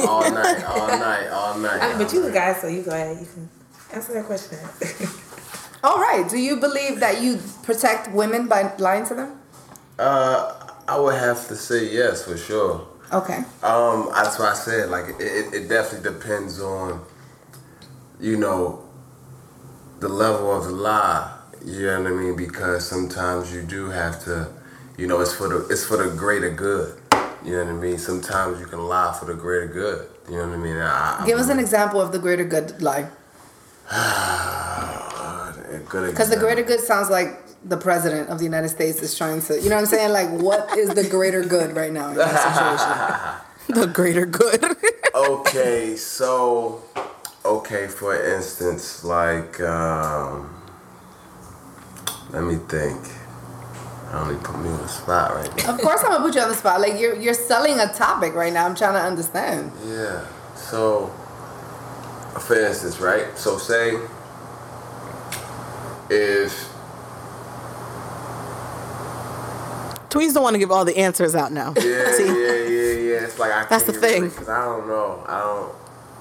[0.08, 1.80] all night, all night, all night.
[1.82, 3.20] I mean, but you the guy, so you go ahead.
[3.20, 3.50] You can
[3.94, 4.58] answer that question.
[5.84, 6.28] All right.
[6.28, 9.40] Do you believe that you protect women by lying to them?
[10.00, 12.88] Uh, I would have to say yes for sure.
[13.14, 13.44] Okay.
[13.64, 17.06] Um, that's why I said like it, it, it definitely depends on,
[18.20, 18.84] you know,
[20.00, 21.37] the level of the lie.
[21.68, 22.36] You know what I mean?
[22.38, 24.48] Because sometimes you do have to,
[24.98, 26.98] you know, it's for the it's for the greater good.
[27.44, 27.98] You know what I mean?
[27.98, 30.10] Sometimes you can lie for the greater good.
[30.30, 30.78] You know what I mean?
[30.78, 33.10] I, I Give us an example of the greater good lie.
[35.90, 39.60] Because the greater good sounds like the president of the United States is trying to,
[39.62, 40.12] you know what I'm saying?
[40.12, 43.84] Like, what is the greater good right now in that situation?
[43.86, 44.64] The greater good.
[45.16, 46.84] okay, so
[47.46, 50.57] okay, for instance, like um
[52.32, 53.02] let me think.
[54.12, 55.74] I only put me on the spot right now.
[55.74, 56.80] Of course, I'm gonna put you on the spot.
[56.80, 58.66] Like, you're you're selling a topic right now.
[58.66, 59.72] I'm trying to understand.
[59.86, 60.26] Yeah.
[60.56, 61.08] So
[62.40, 63.38] for instance, right?
[63.38, 64.00] So say
[66.10, 66.74] if
[70.18, 71.76] We just don't want to give all the answers out now.
[71.78, 72.26] Yeah, See?
[72.26, 73.24] yeah, yeah, yeah.
[73.26, 74.30] It's like I That's the can't thing.
[74.30, 75.24] Because I don't know.
[75.28, 75.76] I don't.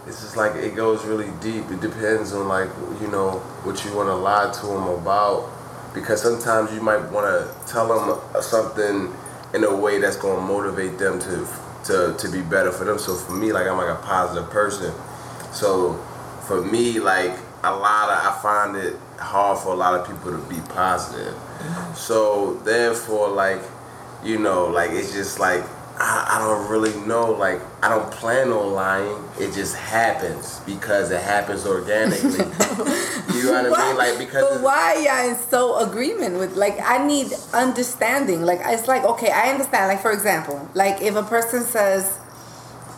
[0.07, 1.71] It's just like it goes really deep.
[1.71, 2.69] It depends on like
[3.01, 5.51] you know what you want to lie to them about.
[5.97, 9.13] Because sometimes you might want to tell them uh, something
[9.55, 11.49] in a way that's going to motivate them to
[11.85, 12.99] to to be better for them.
[12.99, 14.93] So for me, like I'm like a positive person.
[15.53, 15.95] So
[16.47, 17.33] for me, like
[17.65, 21.33] a lot of I find it hard for a lot of people to be positive.
[21.33, 21.95] Mm-hmm.
[21.95, 23.63] So therefore, like
[24.23, 25.65] you know, like it's just like
[25.99, 27.33] I, I don't really know.
[27.33, 29.25] Like I don't plan on lying.
[29.39, 32.31] It just happens because it happens organically.
[33.35, 33.97] you know what I mean?
[33.97, 38.43] Like because But why y'all in so agreement with like I need understanding.
[38.43, 39.89] Like it's like okay, I understand.
[39.89, 42.19] Like for example, like if a person says,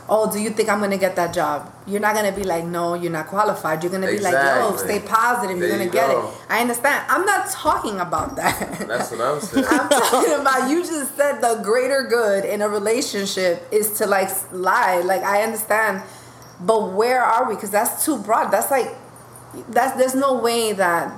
[0.08, 2.94] "Oh, do you think I'm gonna get that job?" You're not gonna be like, "No,
[2.94, 5.56] you're not qualified." You're gonna be like, "Yo, stay positive.
[5.58, 6.28] You're gonna you get go.
[6.28, 7.04] it." I understand.
[7.08, 8.58] I'm not talking about that.
[8.88, 9.66] that's what I'm saying.
[9.68, 14.30] I'm talking about you just said the greater good in a relationship is to like
[14.52, 15.00] lie.
[15.00, 16.02] Like I understand,
[16.60, 17.54] but where are we?
[17.54, 18.50] Because that's too broad.
[18.50, 18.94] That's like
[19.68, 21.12] that's there's no way that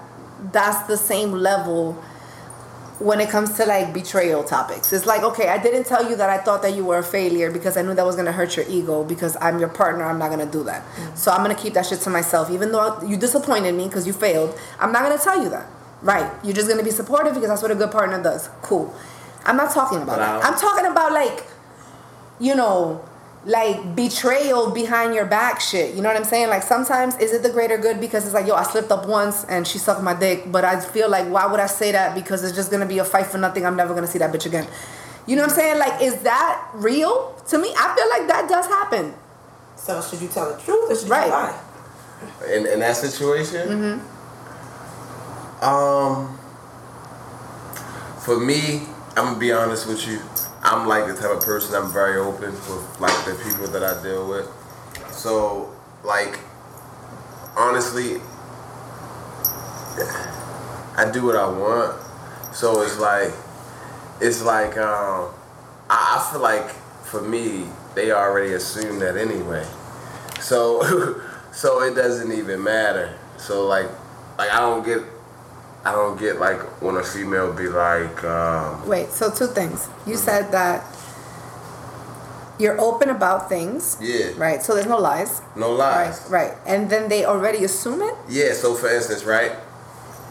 [0.52, 2.02] that's the same level
[3.00, 4.92] when it comes to like betrayal topics.
[4.92, 7.50] It's like, okay, I didn't tell you that I thought that you were a failure
[7.50, 10.28] because I knew that was gonna hurt your ego because I'm your partner, I'm not
[10.30, 10.86] gonna do that.
[10.86, 11.16] Mm.
[11.16, 12.50] So I'm gonna keep that shit to myself.
[12.50, 15.66] Even though you disappointed me because you failed, I'm not gonna tell you that.
[16.02, 16.30] Right.
[16.44, 18.48] You're just gonna be supportive because that's what a good partner does.
[18.60, 18.94] Cool.
[19.46, 20.44] I'm not talking about that.
[20.44, 21.46] I'm talking about like,
[22.38, 23.02] you know,
[23.46, 25.94] like betrayal behind your back shit.
[25.94, 26.48] You know what I'm saying?
[26.48, 29.44] Like sometimes is it the greater good because it's like, yo, I slipped up once
[29.44, 32.44] and she sucked my dick, but I feel like why would I say that because
[32.44, 33.64] it's just gonna be a fight for nothing.
[33.64, 34.66] I'm never gonna see that bitch again.
[35.26, 35.78] You know what I'm saying?
[35.78, 37.34] Like, is that real?
[37.48, 39.14] To me, I feel like that does happen.
[39.76, 41.26] So should you tell the truth or should Right.
[41.26, 41.60] you lie?
[42.52, 45.64] in, in that situation mm-hmm.
[45.64, 46.38] um
[48.20, 48.82] for me
[49.16, 50.18] i'm gonna be honest with you
[50.62, 54.02] i'm like the type of person i'm very open with like the people that i
[54.02, 54.48] deal with.
[55.12, 56.38] So like
[57.56, 58.20] honestly
[60.96, 62.00] i do what i want.
[62.54, 63.32] So it's like
[64.20, 65.30] it's like um
[65.88, 66.70] i, I feel like
[67.04, 69.66] for me they already assume that anyway.
[70.40, 71.20] So
[71.52, 73.16] so it doesn't even matter.
[73.36, 73.88] So like
[74.38, 75.02] like I don't get
[75.84, 79.88] I don't get like when a female be like um Wait, so two things.
[80.06, 80.84] You said that
[82.58, 83.96] you're open about things.
[84.00, 84.32] Yeah.
[84.36, 84.62] Right.
[84.62, 85.40] So there's no lies.
[85.56, 86.26] no lies.
[86.28, 86.50] Right.
[86.50, 86.58] Right.
[86.66, 88.14] And then they already assume it.
[88.28, 89.52] Yeah, so for instance, right?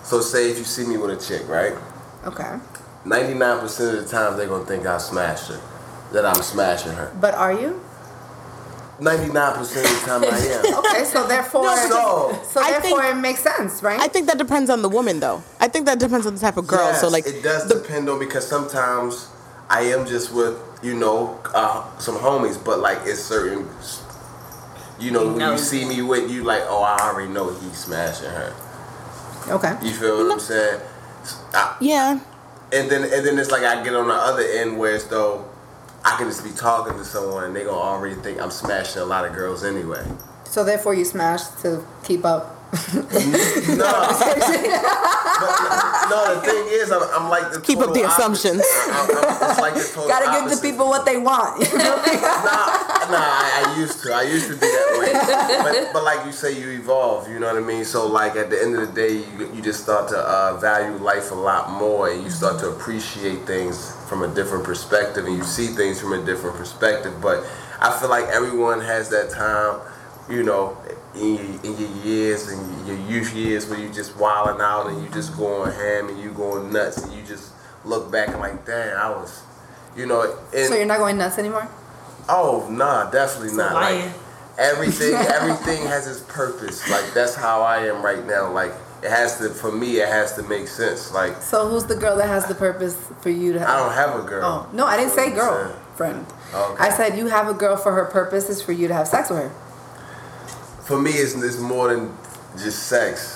[0.03, 1.73] So say if you see me with a chick, right?
[2.25, 2.59] Okay.
[3.05, 5.59] 99% of the time they're gonna think I smashed her.
[6.13, 7.11] That I'm smashing her.
[7.19, 7.81] But are you?
[8.99, 10.79] 99% of the time I am.
[10.79, 11.03] Okay.
[11.05, 11.75] So therefore.
[11.77, 13.99] So So therefore, think- it makes sense, right?
[13.99, 15.41] I think that depends on the woman, though.
[15.59, 16.93] I think that depends on the type of girl.
[16.93, 19.29] so like, it does depend on because sometimes
[19.69, 23.67] I am just with you know uh, some homies, but like it's certain.
[24.99, 27.77] You know, You when you see me with you, like, oh, I already know he's
[27.77, 28.53] smashing her.
[29.47, 29.77] okay.
[29.81, 30.81] You feel what I'm saying?
[31.53, 32.19] I, yeah,
[32.73, 35.45] and then and then it's like I get on the other end where it's though
[36.05, 39.05] I can just be talking to someone and they gonna already think I'm smashing a
[39.05, 40.05] lot of girls anyway.
[40.45, 42.55] So therefore, you smash to keep up.
[45.39, 46.35] No, but, no.
[46.35, 48.61] The thing is, I'm, I'm like the keep up the total assumptions.
[48.91, 51.65] I'm, I'm, it's like the total Gotta give the people what they want.
[53.09, 54.13] Nah, nah, I, I used to.
[54.13, 55.13] I used to be that way.
[55.63, 57.27] But, but like you say, you evolve.
[57.29, 57.85] You know what I mean.
[57.85, 60.95] So like at the end of the day, you, you just start to uh, value
[60.97, 65.37] life a lot more, and you start to appreciate things from a different perspective, and
[65.37, 67.21] you see things from a different perspective.
[67.21, 67.45] But
[67.79, 69.79] I feel like everyone has that time.
[70.29, 70.77] You know,
[71.15, 75.01] in your, in your years and your youth years where you just wilding out and
[75.01, 77.51] you just going ham and you going nuts and you just
[77.83, 79.41] look back and like, damn, I was,
[79.97, 80.37] you know.
[80.55, 81.67] And, so you're not going nuts anymore.
[82.27, 83.73] Oh nah, definitely not.
[83.73, 84.05] lying.
[84.05, 84.15] Like
[84.59, 86.87] everything, everything has its purpose.
[86.89, 88.51] Like that's how I am right now.
[88.51, 91.11] Like it has to, for me, it has to make sense.
[91.13, 93.59] Like So who's the girl that has the purpose for you to?
[93.59, 93.69] Have?
[93.69, 94.45] i don't have a girl.
[94.45, 96.25] Oh no, I didn't say You know what I'm girl, friend.
[96.53, 96.83] Okay.
[96.83, 99.29] I said you have a girl for her purpose is for you to have sex
[99.29, 99.49] with her.
[100.83, 102.15] For me, it's, it's more than
[102.57, 103.35] just sex.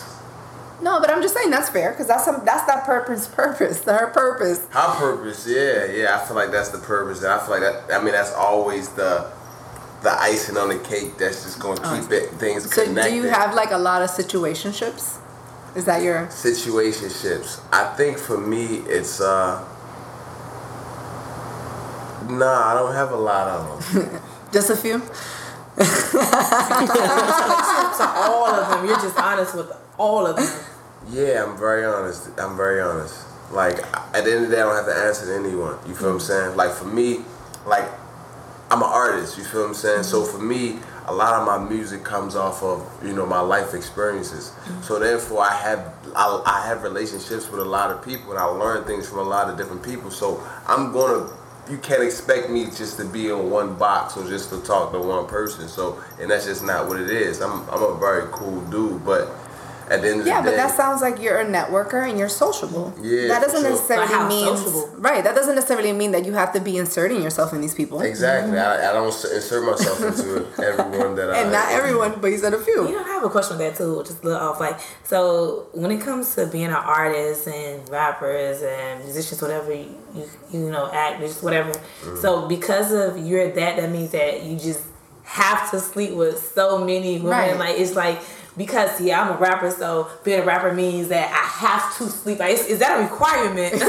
[0.82, 4.07] No, but I'm just saying that's fair because that's some that's that purpose purpose her
[4.07, 4.66] purpose.
[4.72, 6.20] Her purpose, yeah, yeah.
[6.20, 7.22] I feel like that's the purpose.
[7.24, 7.93] And I feel like that.
[7.93, 9.32] I mean, that's always the
[10.01, 11.18] the icing on the cake.
[11.18, 12.70] That's just going to keep it things Oh.
[12.70, 13.11] So connected.
[13.11, 15.20] do you have like a lot of situationships?
[15.76, 17.59] Is that your situationships.
[17.71, 19.67] I think for me, it's uh.
[22.30, 24.21] Nah, I don't have a lot of them.
[24.53, 25.01] just a few?
[25.78, 25.86] to
[28.15, 28.86] all of them.
[28.86, 30.47] You're just honest with all of them.
[31.09, 32.30] Yeah, I'm very honest.
[32.38, 33.26] I'm very honest.
[33.51, 33.80] Like
[34.15, 35.78] at the end of the day, I don't have to answer to anyone.
[35.88, 36.55] You feel what I'm saying?
[36.55, 37.21] Like for me,
[37.65, 37.89] like
[38.71, 39.38] I'm an artist.
[39.38, 40.03] You feel what I'm saying?
[40.03, 43.74] So for me, a lot of my music comes off of you know my life
[43.74, 44.49] experiences.
[44.49, 44.82] Mm-hmm.
[44.82, 48.45] So therefore, I have I, I have relationships with a lot of people, and I
[48.45, 50.12] learn things from a lot of different people.
[50.12, 51.30] So I'm gonna.
[51.70, 54.99] You can't expect me just to be in one box or just to talk to
[54.99, 55.70] one person.
[55.70, 57.41] So, and that's just not what it is.
[57.41, 59.30] I'm I'm a very cool dude, but
[59.90, 62.30] at the end of Yeah, the but that sounds like you're a networker and you're
[62.30, 62.94] sociable.
[63.02, 63.70] Yeah, that doesn't sure.
[63.70, 64.96] necessarily mean sociable?
[64.98, 65.24] right.
[65.24, 68.02] That doesn't necessarily mean that you have to be inserting yourself in these people.
[68.02, 68.58] exactly.
[68.58, 72.54] I, I don't insert myself into everyone that I And not everyone, but you said
[72.54, 72.82] a few.
[72.82, 72.96] You few.
[72.96, 74.60] know, I have a question with that too, just a little off.
[74.60, 80.04] Like, so when it comes to being an artist and rappers and musicians, whatever you
[80.14, 81.72] you, you know, actors, whatever.
[81.72, 82.18] Mm-hmm.
[82.18, 84.84] So because of you're that, that means that you just
[85.24, 87.30] have to sleep with so many women.
[87.30, 87.58] Right.
[87.58, 88.20] Like it's like
[88.58, 92.39] because yeah, I'm a rapper, so being a rapper means that I have to sleep.
[92.39, 93.74] Like, is, is that a requirement?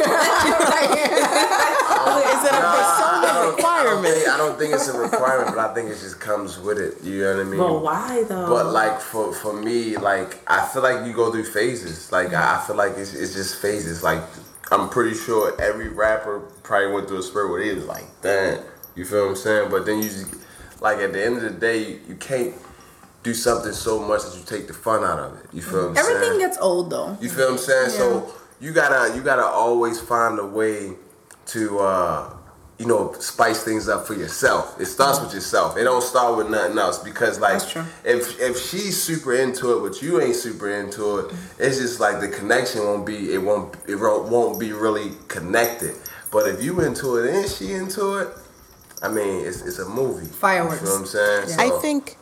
[2.06, 4.98] Oh, is it a I persona don't- I don't, think, I don't think it's a
[4.98, 7.02] requirement, but I think it just comes with it.
[7.02, 7.58] You know what I mean?
[7.58, 8.46] but why though?
[8.48, 12.10] But like for for me, like I feel like you go through phases.
[12.12, 14.02] Like I I feel like it's it's just phases.
[14.02, 14.22] Like
[14.70, 18.62] I'm pretty sure every rapper probably went through a spurt where he was like, damn,
[18.94, 19.70] you feel what I'm saying?
[19.70, 20.34] But then you just
[20.80, 22.54] like at the end of the day, you can't
[23.24, 25.46] do something so much that you take the fun out of it.
[25.52, 26.16] You feel what I'm saying?
[26.16, 27.16] Everything gets old though.
[27.20, 27.90] You feel what I'm saying?
[27.90, 30.92] So you gotta you gotta always find a way
[31.46, 32.36] to uh,
[32.78, 34.78] you know spice things up for yourself.
[34.78, 35.76] It starts with yourself.
[35.78, 37.84] It don't start with nothing else because like That's true.
[38.04, 42.20] if if she's super into it but you ain't super into it, it's just like
[42.20, 45.96] the connection won't be it won't it won't, won't be really connected.
[46.30, 48.28] But if you into it and she into it,
[49.02, 50.26] I mean it's it's a movie.
[50.26, 50.82] Fireworks.
[50.82, 51.60] You know what I'm saying?
[51.60, 52.18] I So- think,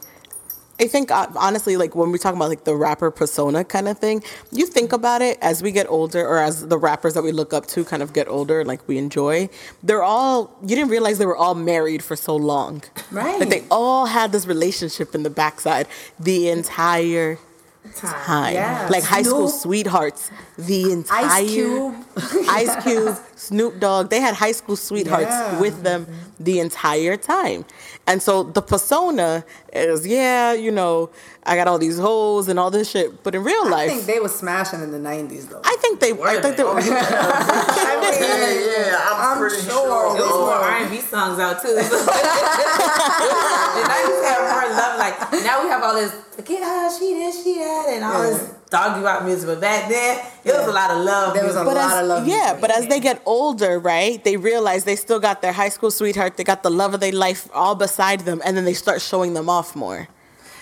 [0.82, 3.96] I think uh, honestly, like when we talk about like the rapper persona kind of
[3.98, 7.32] thing, you think about it as we get older, or as the rappers that we
[7.40, 9.48] look up to kind of get older, like we enjoy.
[9.82, 13.38] They're all you didn't realize they were all married for so long, Right.
[13.40, 15.86] Like they all had this relationship in the backside
[16.18, 17.38] the entire
[17.96, 18.88] time, Yeah.
[18.90, 20.30] like high school sweethearts.
[20.58, 21.94] The entire Ice Cube.
[22.48, 25.58] Ice Cube, Snoop Dogg, they had high school sweethearts Yeah.
[25.60, 26.06] with them
[26.38, 27.64] the entire time.
[28.06, 31.10] And so the persona is, yeah, you know,
[31.44, 33.22] I got all these hoes and all this shit.
[33.24, 35.60] But in real life, I think they were smashing in the nineties though.
[35.64, 36.88] I think they, Were I think they, Were they?
[36.88, 39.72] yeah, yeah, I'm, I'm pretty sure.
[39.72, 40.16] sure.
[40.16, 41.74] It was more R and B songs out too.
[41.74, 41.86] and
[43.90, 44.98] I used to have more love.
[44.98, 48.22] Like now we have all this forget how ah, she this, she that, and all
[48.22, 49.46] this dog you out music.
[49.46, 51.34] But back then it was a lot of love.
[51.34, 52.26] There was a but lot as, of love.
[52.26, 52.60] yeah, music.
[52.60, 56.36] but as they get older, right, they realize they still got their high school sweetheart,
[56.36, 59.34] they got the love of their life all beside them, and then they start showing
[59.34, 60.08] them off more.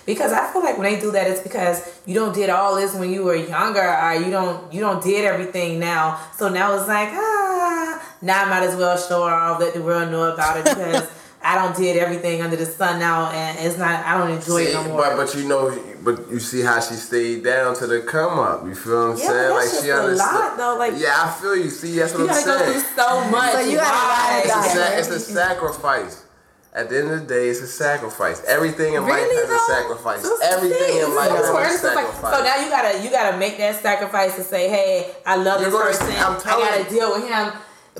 [0.04, 2.94] Because I feel like when they do that, it's because you don't did all this
[2.94, 6.20] when you were younger, or you don't you don't did everything now.
[6.36, 9.82] So now it's like ah, now I might as well show her off, let the
[9.82, 11.08] world know about it because
[11.42, 14.74] I don't did everything under the sun now, and it's not I don't enjoy it
[14.74, 14.98] no more.
[15.02, 18.64] But but you know, but you see how she stayed down to the come up.
[18.66, 19.48] You feel what I'm Yeah, saying?
[19.48, 20.34] but like that's she just a understood.
[20.34, 21.70] lot, though, like- yeah, I feel you.
[21.70, 23.52] See, that's what you I'm gotta go through so much.
[23.52, 26.24] So you gotta ride It's a, sa- it's a sacrifice.
[26.72, 28.44] At the end of the day, it's a sacrifice.
[28.44, 29.56] Everything in Really, life has though?
[29.56, 30.22] a sacrifice.
[30.22, 31.14] So Everything the in thing.
[31.16, 31.94] life It's has a it.
[31.96, 32.36] Like- sacrifice.
[32.36, 35.70] So now you gotta you gotta make that sacrifice to say, hey, I love You're
[35.70, 36.06] this gonna- person.
[36.22, 37.00] I'm I gotta you.
[37.00, 37.52] deal with him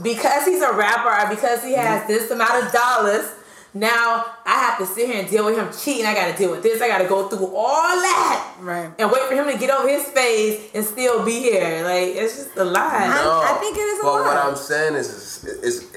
[0.03, 2.07] because he's a rapper or because he has mm.
[2.07, 3.31] this amount of dollars.
[3.73, 6.07] Now I have to sit here and deal with him cheating.
[6.07, 6.83] I gotta deal with this.
[6.83, 8.57] I gotta go through all that.
[8.61, 8.91] Right.
[8.99, 11.85] And wait for him to get over his face and still be here.
[11.85, 12.93] Like it's just a lot.
[12.93, 14.25] I think it is a but lot.
[14.25, 15.97] what I'm saying is, is, is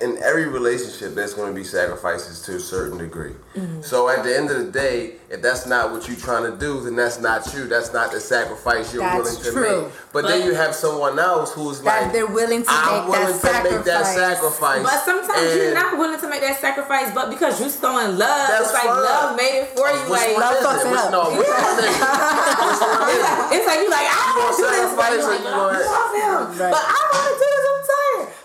[0.00, 3.32] in every relationship, there's going to be sacrifices to a certain degree.
[3.56, 3.82] Mm-hmm.
[3.82, 6.80] So at the end of the day, if that's not what you're trying to do,
[6.84, 7.66] then that's not you.
[7.66, 9.82] That's not the sacrifice you're That's willing to true.
[9.86, 9.92] make.
[10.12, 13.64] But, then you have someone else who's That like, they're willing to I'm make that
[13.64, 14.82] to make that sacrifice.
[14.84, 18.50] But sometimes you're not willing to make that sacrifice, but because you're so in love,
[18.60, 19.02] it's like fine.
[19.02, 19.98] love made it for you.
[20.06, 20.94] Which like is fucks it?
[20.94, 21.10] up.
[21.10, 21.96] no, which one is it?
[22.62, 23.56] Which one is it?
[23.56, 25.56] It's like you like I You want to do this, but you like, you I
[25.56, 26.72] gonna- love him, Right.
[26.76, 27.64] but I want to do this.
[27.72, 28.01] I'm tired,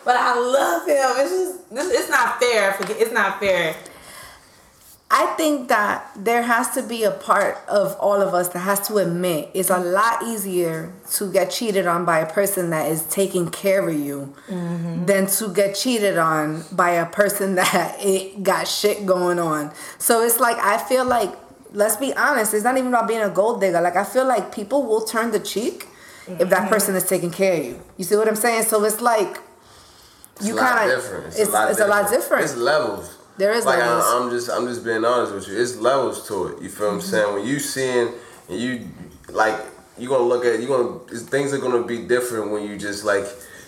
[0.07, 1.25] but I love him.
[1.25, 2.71] It's just this, it's not fair.
[2.71, 3.75] Forget it's not fair.
[5.11, 8.85] I think that there has to be a part of all of us that has
[8.87, 13.03] to admit it's a lot easier to get cheated on by a person that is
[13.07, 15.05] taking care of you mm-hmm.
[15.05, 19.73] than to get cheated on by a person that it got shit going on.
[19.97, 21.35] So it's like I feel like
[21.73, 23.81] let's be honest, it's not even about being a gold digger.
[23.81, 25.85] Like I feel like people will turn the cheek
[26.27, 26.69] if that mm-hmm.
[26.69, 27.81] person is taking care of you.
[27.97, 28.63] You see what I'm saying?
[28.63, 29.41] So it's like
[30.37, 31.27] It's you a lot kind of different.
[31.27, 32.43] it's, it's, a lot different.
[32.43, 33.17] It's levels.
[33.37, 34.03] There is like levels.
[34.05, 35.59] I, I'm just I'm just being honest with you.
[35.59, 36.61] It's levels to it.
[36.61, 37.09] You feel what I'm mm-hmm.
[37.09, 37.33] saying?
[37.33, 38.13] When you seeing
[38.49, 38.87] and you
[39.29, 39.59] like
[39.97, 43.25] you gonna look at you gonna things are gonna be different when you just like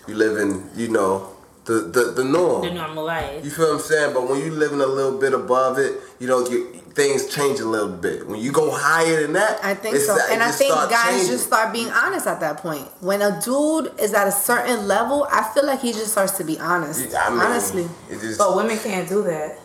[0.08, 1.36] you live in, you know,
[1.70, 2.62] the the, the norm.
[2.64, 3.44] The normal life.
[3.46, 4.14] You feel what I'm saying?
[4.14, 7.66] But when you living a little bit above it, you know, you, things change a
[7.66, 8.28] little bit.
[8.28, 10.16] When you go higher than that, I think it's so.
[10.16, 11.32] that- And I think guys changing.
[11.32, 12.86] just start being honest at that point.
[13.02, 16.44] When a dude is at a certain level, I feel like he just starts to
[16.44, 17.16] be honest.
[17.16, 17.88] I mean, Honestly.
[18.10, 19.60] just, But women can't do that.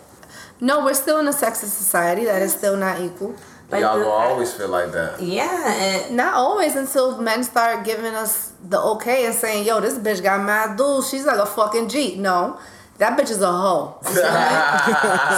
[0.61, 3.35] No, we're still in a sexist society that is still not equal.
[3.75, 5.21] Like y'all the- gonna always feel like that.
[5.21, 5.75] Yeah,
[6.07, 10.23] and Not always until men start giving us the okay and saying, yo, this bitch
[10.23, 11.11] got mad dudes.
[11.11, 12.17] She's like a fucking G.
[12.17, 12.59] No,
[12.99, 13.99] that bitch is a hoe.
[14.05, 14.31] You feel me?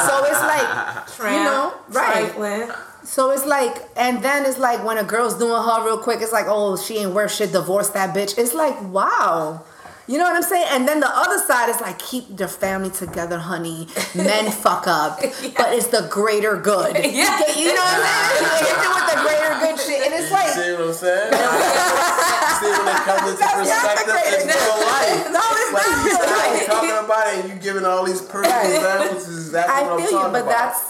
[0.09, 2.33] so it's like, you know, right.
[2.33, 2.71] trifling.
[3.05, 6.33] So it's like, and then it's like when a girl's doing her real quick, it's
[6.33, 8.37] like, oh, she ain't worth shit, divorce that bitch.
[8.37, 9.63] It's like, wow.
[10.09, 10.67] You know what I'm saying?
[10.71, 13.89] And then the other side is like, keep your family together, honey.
[14.15, 16.95] Men fuck up, but it's the greater good.
[17.17, 17.41] Yeah.
[17.57, 18.47] You know what I'm saying?
[18.47, 21.33] You hit it with the greater good shit, and it's like, See what I'm saying?
[22.57, 25.33] See when it comes into That's perspective, it's real life.
[25.33, 28.53] No, it's Like not you real talking about it and you giving all these perfect
[28.55, 28.75] Right.
[28.77, 29.29] examples.
[29.29, 30.49] Is exactly I what I'm feel you, but about.
[30.49, 30.81] that's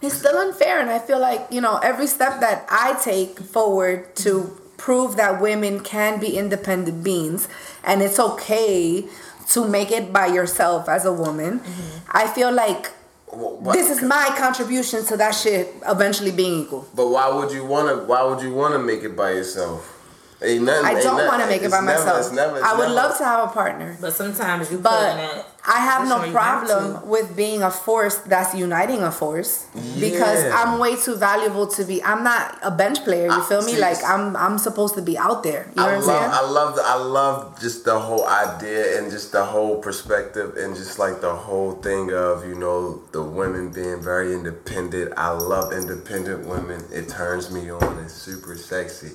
[0.00, 4.16] it's still unfair, and I feel like you know every step that I take forward
[4.16, 7.46] to prove that women can be independent beings,
[7.84, 9.04] and it's okay
[9.46, 11.60] to make it by yourself as a woman.
[11.60, 12.10] Mm-hmm.
[12.10, 12.90] I feel like
[13.72, 16.88] this is my contribution to that shit eventually being equal.
[16.96, 17.96] But why would you wanna?
[18.10, 20.01] Why would you wanna make it by yourself?
[20.44, 20.84] Ain't nothing.
[20.84, 22.18] I ain't don't want to make it by never- myself.
[22.20, 23.96] it's never- it's I would never- love to have a partner.
[24.00, 25.46] But sometimes you put But in that.
[25.64, 29.12] I have no position where you have problem with being a force that's uniting a
[29.12, 29.66] force
[30.00, 32.02] because I'm way too valuable to be.
[32.02, 33.26] I'm not a bench player.
[33.26, 33.74] You I- feel me?
[33.74, 34.36] see, Like I'm.
[34.36, 35.66] I'm supposed to be out there.
[35.70, 36.30] You know I what I'm love, saying?
[36.32, 40.74] I love, the, I love just the whole idea and just the whole perspective and
[40.74, 45.12] just like the whole thing of you know the women being very independent.
[45.16, 46.84] I love independent women.
[46.90, 47.98] It turns me on.
[48.04, 49.12] It's super sexy.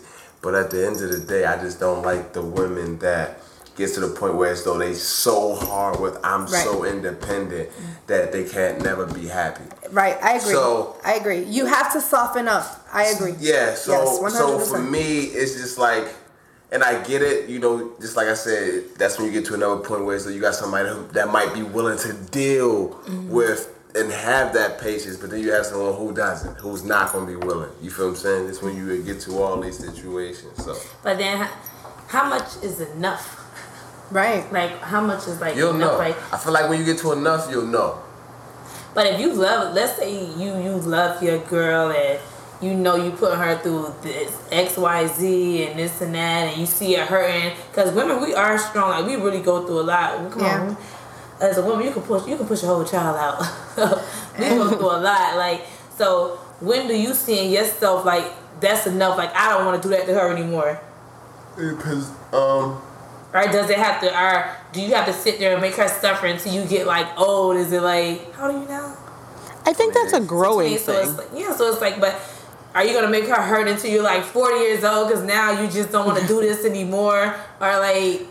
[0.48, 3.42] But at the end of the day, I just don't like the women that
[3.76, 6.64] gets to the point where it's though they so hard with I'm Right.
[6.64, 7.68] so independent
[8.08, 9.66] that they can't never be happy.
[9.92, 10.18] right.
[10.24, 10.54] I agree.
[10.54, 11.44] So- I agree.
[11.44, 12.88] You have to soften up.
[12.94, 13.36] I agree.
[13.42, 16.08] Yeah, so Yes, so for me, it's just like,
[16.72, 19.54] and I get it, you know, just like I said, that's when you get to
[19.54, 23.32] another point where so you got somebody who, that might be willing to deal Mm-hmm.
[23.32, 27.26] with and have that patience, but then you have someone who doesn't, who's not going
[27.28, 27.70] to be willing.
[27.82, 28.50] You feel what I'm saying?
[28.50, 30.64] It's when you get to all these situations.
[30.64, 31.50] So But then, how,
[32.08, 33.44] how much is enough?
[34.12, 34.50] Right.
[34.54, 35.94] Like, how much is like you'll enough?
[35.94, 35.98] know.
[35.98, 38.00] Like, I feel like when you get to enough, you'll know.
[38.94, 42.20] but if you love, let's say you you love your girl and
[42.62, 46.60] you know you put her through this X Y Z and this and that, and
[46.60, 47.52] you see her hurting.
[47.70, 48.92] Because women, we are strong.
[48.92, 50.32] Like we really go through a lot.
[50.32, 50.62] Come Yeah.
[50.62, 50.78] on.
[51.40, 53.40] As a woman, you can push you can push a whole child out.
[54.40, 55.38] we go through a lot.
[55.38, 55.66] Like
[55.96, 58.26] so, when do you see in yourself like
[58.60, 59.18] that's enough?
[59.18, 60.80] Like I don't want to do that to her anymore.
[61.58, 62.82] Because, um,
[63.34, 65.88] Or does it have to, or do you have to sit there and make her
[65.88, 67.58] suffer until you get like old?
[67.58, 68.96] Is it like, how do you know?
[69.66, 71.18] I think that's a growing so thing.
[71.18, 72.22] like, yeah, so it's like, but
[72.76, 75.10] are you gonna make her hurt until you're like 40 years old?
[75.10, 78.28] Because now you just don't want to do this anymore, or like,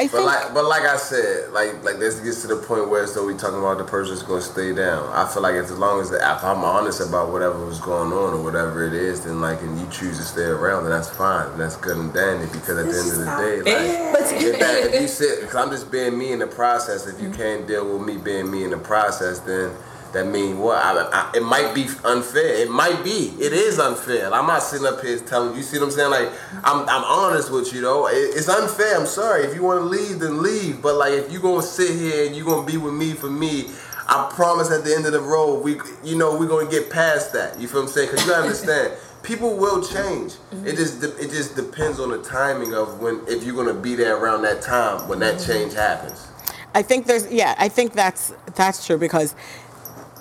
[0.00, 2.88] I But think like, but like I said, like like this gets to the point
[2.88, 5.06] where so we talking about the person's gonna stay down.
[5.12, 8.42] I feel like as long as if I'm honest about whatever was going on or
[8.42, 11.58] whatever it is, then like and you choose to stay around, then that's fine.
[11.58, 15.02] That's good and dandy because at the end of the day, like if, that, if
[15.02, 17.06] you sit, because I'm just being me in the process.
[17.06, 19.70] If you can't deal with me being me in the process, then
[20.12, 20.78] that mean what?
[20.78, 22.62] I, I, it might be unfair.
[22.62, 23.32] It might be.
[23.38, 24.32] It is unfair.
[24.32, 25.62] I'm not sitting up here telling you.
[25.62, 26.10] See what I'm saying?
[26.10, 26.30] Like
[26.64, 28.08] I'm, I'm honest with you though.
[28.08, 28.98] It, it's unfair.
[28.98, 29.44] I'm sorry.
[29.44, 30.82] If you want to leave, then leave.
[30.82, 33.70] But like if you gonna sit here and you gonna be with me for me.
[34.12, 37.32] I promise at the end of the road, we, you know, we're gonna get past
[37.34, 37.60] that.
[37.60, 38.08] You feel what I'm saying?
[38.10, 38.92] Because you gotta understand,
[39.22, 40.32] people will change.
[40.32, 40.66] Mm-hmm.
[40.66, 43.94] It just, de- it just depends on the timing of when, if you're gonna be
[43.94, 45.52] there around that time when that mm-hmm.
[45.52, 46.26] change happens.
[46.74, 49.34] I think there's yeah, I think that's that's true because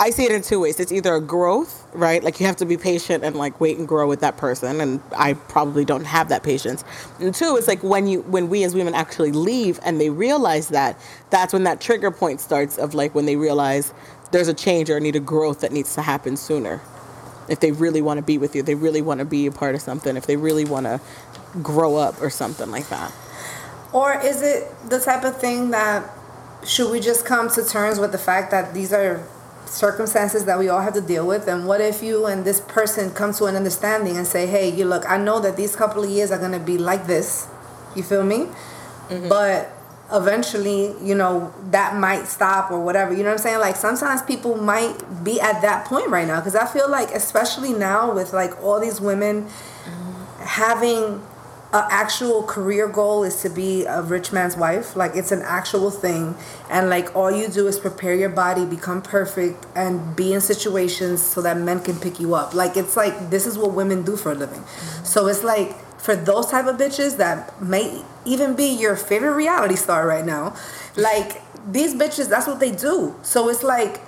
[0.02, 0.80] I see it in two ways.
[0.80, 2.24] It's either a growth, right?
[2.24, 5.02] Like you have to be patient and like wait and grow with that person, and
[5.18, 6.86] I probably don't have that patience.
[7.20, 10.70] And two, it's like when you when we as women actually leave and they realize
[10.70, 10.98] that,
[11.32, 13.94] that's when that trigger point starts of like when they realize
[14.32, 16.80] there's a change or a need a growth that needs to happen sooner.
[17.50, 19.76] If they really want to be with you, they really want to be a part
[19.76, 20.16] of something.
[20.16, 21.02] If they really want to
[21.62, 23.12] grow up or something like that.
[23.92, 26.10] Or is it the type of thing that
[26.64, 29.28] should we just come to terms with the fact that these are
[29.70, 33.12] circumstances that we all have to deal with and what if you and this person
[33.12, 36.10] come to an understanding and say hey you look i know that these couple of
[36.10, 37.48] years are going to be like this.
[37.96, 38.48] You feel me?
[39.10, 39.30] Mm-hmm.
[39.30, 39.72] But
[40.12, 43.60] eventually you know that might stop or whatever you know what i'm saying?
[43.60, 47.74] Like sometimes people might be at that point right now because i feel like especially
[47.74, 50.44] now with like all these women mm-hmm.
[50.44, 51.22] having
[51.72, 54.96] a actual career goal is to be a rich man's wife.
[54.96, 56.36] Like it's an actual thing,
[56.70, 61.22] and like all you do is prepare your body, become perfect, and be in situations
[61.22, 62.54] so that men can pick you up.
[62.56, 64.62] Like it's like this is what women do for a living.
[64.62, 65.06] Mm-hmm.
[65.06, 69.76] So it's like for those type of bitches that may even be your favorite reality
[69.76, 70.56] star right now,
[70.96, 71.42] like
[71.72, 73.16] these bitches, that's what they do.
[73.22, 74.02] So it's like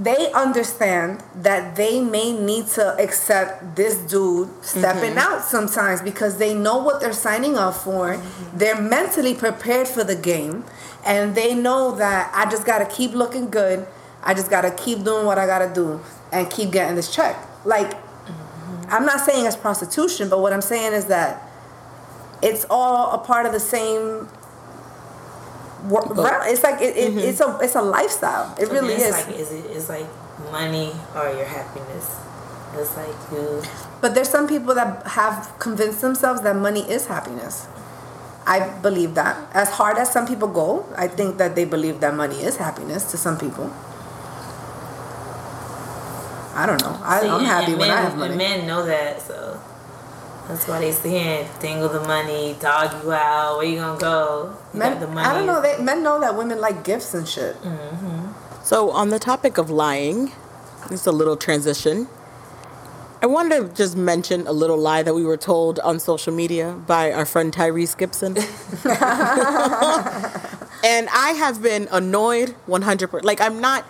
[0.00, 5.18] they understand that they may need to accept this dude stepping mm-hmm.
[5.18, 8.14] out sometimes because they know what they're signing up for.
[8.14, 8.58] Mm-hmm.
[8.58, 10.64] They're mentally prepared for the game
[11.04, 13.86] and they know that I just got to keep looking good.
[14.22, 16.00] I just got to keep doing what I got to do
[16.32, 17.36] and keep getting this check.
[17.66, 18.86] Like mm-hmm.
[18.90, 21.42] I'm not saying it's prostitution, but what I'm saying is that
[22.42, 24.28] it's all a part of the same
[26.44, 27.18] It's like it, it, mm-hmm.
[27.18, 28.54] it's a it's a lifestyle.
[28.58, 29.16] It really is.
[29.16, 29.64] it's Like, is it?
[29.70, 30.06] It's like
[30.50, 32.16] money or your happiness.
[32.74, 33.62] It's like you.
[34.00, 37.68] But there's some people that have convinced themselves that money is happiness.
[38.46, 39.36] I believe that.
[39.52, 43.10] As hard as some people go, I think that they believe that money is happiness
[43.10, 43.70] to some people.
[46.54, 46.98] I don't know.
[47.02, 48.36] I, and- happy when men, I have money.
[48.36, 49.60] Men know that, so
[50.48, 53.58] that's why they saying dangle the money, dog you out.
[53.58, 54.56] Where you gonna go?
[54.72, 55.26] You Men, got the money.
[55.26, 55.60] I don't know.
[55.62, 57.56] They, men know that women like gifts and shit.
[57.62, 58.64] Mm-hmm.
[58.64, 60.32] So, on the topic of lying,
[60.88, 62.08] just a little transition.
[63.22, 66.72] I wanted to just mention a little lie that we were told on social media
[66.86, 68.36] by our friend Tyrese Gibson.
[70.84, 73.22] and I have been annoyed 100%.
[73.22, 73.84] Like, I'm not.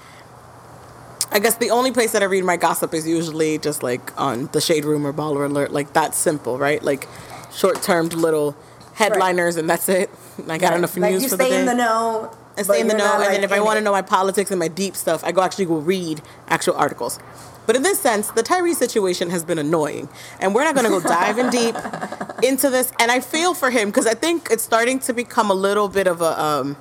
[1.32, 4.46] I guess the only place that I read my gossip is usually just like on
[4.52, 5.72] the Shade Room or Baller Alert.
[5.72, 6.82] Like, that's simple, right?
[6.82, 7.08] Like,
[7.52, 8.56] short termed little
[8.94, 10.10] headliners, and that's it.
[10.48, 11.60] I got enough like news you for the stay day.
[11.60, 12.34] in the know.
[12.56, 14.50] I stay in the know, and like, then if I want to know my politics
[14.50, 17.18] and my deep stuff, I go actually go read actual articles.
[17.66, 20.08] But in this sense, the Tyrese situation has been annoying,
[20.40, 21.76] and we're not going to go diving deep
[22.42, 22.92] into this.
[22.98, 26.06] And I feel for him because I think it's starting to become a little bit
[26.06, 26.76] of a um,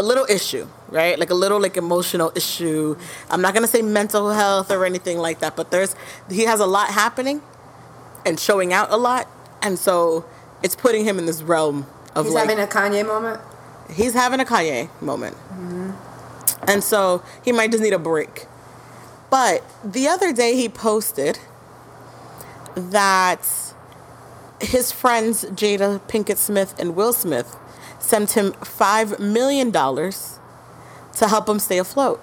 [0.00, 1.18] a little issue, right?
[1.18, 2.96] Like a little like emotional issue.
[3.30, 5.94] I'm not to say mental health or anything like that, but there's
[6.30, 7.42] he has a lot happening
[8.26, 9.28] and showing out a lot,
[9.62, 10.24] and so
[10.62, 11.86] it's putting him in this realm
[12.16, 13.40] of He's like having a Kanye moment.
[13.94, 15.36] he's having a Kanye moment.
[15.36, 15.90] Mm-hmm.
[16.68, 18.46] And so he might just need a break.
[19.30, 21.38] But the other day he posted
[22.74, 23.48] that
[24.60, 27.56] his friends Jada Pinkett Smith and Will Smith
[28.10, 32.20] sent him $5 million to help him stay afloat.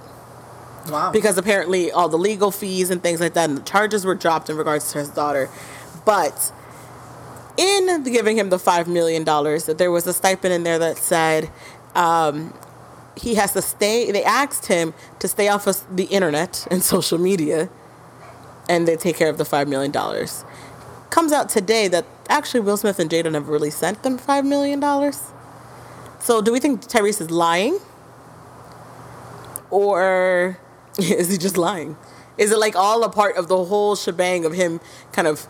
[0.89, 1.11] Wow.
[1.11, 4.49] Because apparently all the legal fees and things like that and the charges were dropped
[4.49, 5.49] in regards to his daughter.
[6.05, 6.51] But
[7.57, 11.49] in giving him the $5 million, that there was a stipend in there that said
[11.95, 12.53] um,
[13.15, 17.17] he has to stay, they asked him to stay off of the internet and social
[17.17, 17.69] media
[18.69, 19.93] and they take care of the $5 million.
[21.09, 24.81] Comes out today that actually Will Smith and Jada never really sent them $5 million.
[26.19, 27.79] So do we think Tyrese is lying?
[29.69, 30.59] Or
[30.99, 31.97] is he just lying?
[32.37, 34.79] Is it like all a part of the whole shebang of him
[35.11, 35.47] kind of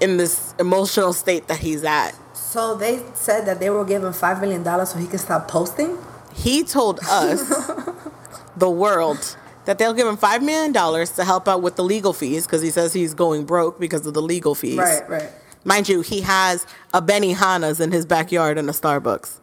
[0.00, 2.12] in this emotional state that he's at?
[2.34, 5.48] So they said that they will give him five million dollars so he can stop
[5.48, 5.98] posting.
[6.34, 7.42] He told us,
[8.56, 12.46] the world, that they'll give him $5 million to help out with the legal fees
[12.46, 14.76] because he says he's going broke because of the legal fees.
[14.76, 15.30] Right, right.
[15.66, 16.64] Mind you, he has
[16.94, 19.40] a Benihana's in his backyard and a Starbucks,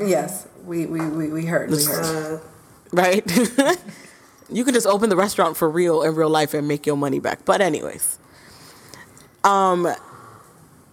[0.00, 1.70] Yes, we we we, we heard.
[1.70, 2.40] We heard.
[2.92, 3.24] right?
[4.50, 7.20] you can just open the restaurant for real in real life and make your money
[7.20, 7.44] back.
[7.44, 8.18] But anyways,
[9.44, 9.88] um,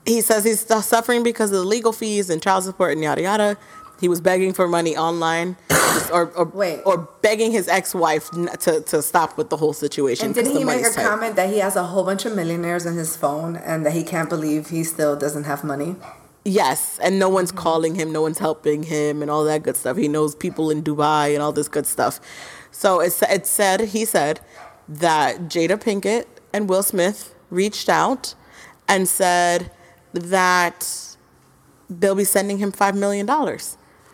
[0.05, 3.57] he says he's suffering because of the legal fees and child support and yada yada.
[3.99, 5.57] He was begging for money online,
[6.13, 6.81] or or, Wait.
[6.85, 10.27] or begging his ex-wife n- to, to stop with the whole situation.
[10.27, 11.05] And didn't he make a tight.
[11.05, 14.03] comment that he has a whole bunch of millionaires in his phone and that he
[14.03, 15.95] can't believe he still doesn't have money?
[16.45, 17.59] Yes, and no one's mm-hmm.
[17.59, 19.97] calling him, no one's helping him, and all that good stuff.
[19.97, 22.19] He knows people in Dubai and all this good stuff.
[22.71, 24.39] So it, it said, he said,
[24.87, 28.35] that Jada Pinkett and Will Smith reached out
[28.87, 29.71] and said
[30.13, 31.15] that
[31.89, 33.27] they'll be sending him $5 million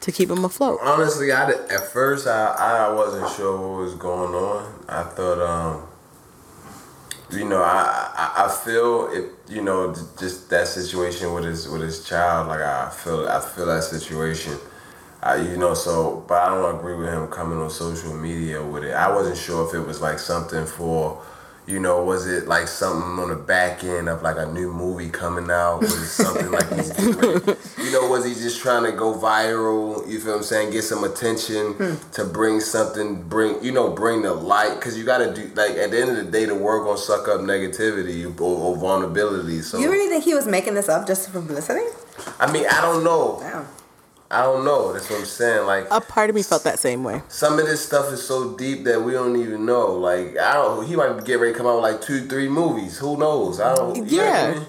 [0.03, 0.79] to keep him afloat.
[0.81, 4.85] Honestly, I did, at first I, I wasn't sure what was going on.
[4.89, 5.87] I thought, um,
[7.31, 9.31] you know, I, I I feel it.
[9.49, 12.49] You know, just that situation with his with his child.
[12.49, 14.57] Like I feel I feel that situation.
[15.21, 18.83] I, you know, so but I don't agree with him coming on social media with
[18.83, 18.91] it.
[18.91, 21.23] I wasn't sure if it was like something for,
[21.65, 25.09] You know, was it like something on the back end of like a new movie
[25.09, 25.79] coming out?
[25.79, 26.89] Was it something like he's,
[27.77, 30.05] you know, was he just trying to go viral?
[30.09, 30.71] You feel what I'm saying?
[30.71, 32.11] Get some attention hmm.
[32.11, 34.79] to bring something, bring you know, bring the light.
[34.81, 37.29] Cause you gotta do like at the end of the day, the world gonna suck
[37.29, 39.61] up negativity or, or vulnerability.
[39.61, 41.85] So You really think he was making this up just for publicity?
[42.39, 43.39] I mean, I don't know.
[43.41, 43.65] Wow.
[44.33, 44.91] I don't know.
[44.93, 45.65] That's what I'm saying.
[45.65, 47.21] Like A part of me felt that same way.
[47.27, 49.93] some of this stuff is so deep that we don't even know.
[49.93, 50.85] Like I don't.
[50.87, 52.97] He might get ready to come out with like two, three movies.
[52.97, 53.59] Who knows?
[53.59, 53.95] I don't.
[54.09, 54.53] You Know I Yeah.
[54.55, 54.65] mean?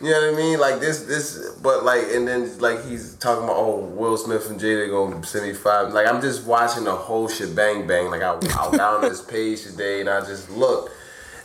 [0.00, 0.58] You know what I mean?
[0.58, 4.58] Like this, this, but like, and then like he's talking about, oh, Will Smith and
[4.60, 5.92] Jada gonna send me five.
[5.92, 8.10] Like I'm just watching the whole shit bang bang.
[8.10, 10.90] Like I, I got on this page today and I just look,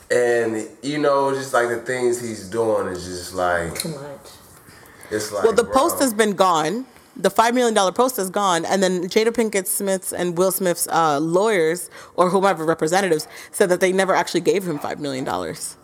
[0.10, 4.32] and you know, just like the things he's doing is just like Too much.
[5.12, 5.44] it's like.
[5.44, 5.74] Well, the bro.
[5.74, 6.86] post has been gone.
[7.20, 10.88] The five million dollar post is gone, and then Jada Pinkett Smith's and Will Smith's
[10.90, 15.78] uh, lawyers or whomever representatives said that they never actually gave him five million dollars.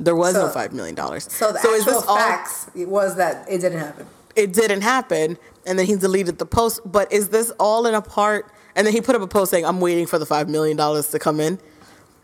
[0.00, 1.32] There was no five million dollars.
[1.32, 4.06] So the actual facts it was that it didn't happen.
[4.34, 6.80] it didn't happen, and then he deleted the post.
[6.84, 8.50] But is this all in a part?
[8.74, 11.08] And then he put up a post saying, "I'm waiting for the five million dollars
[11.12, 11.58] to come in."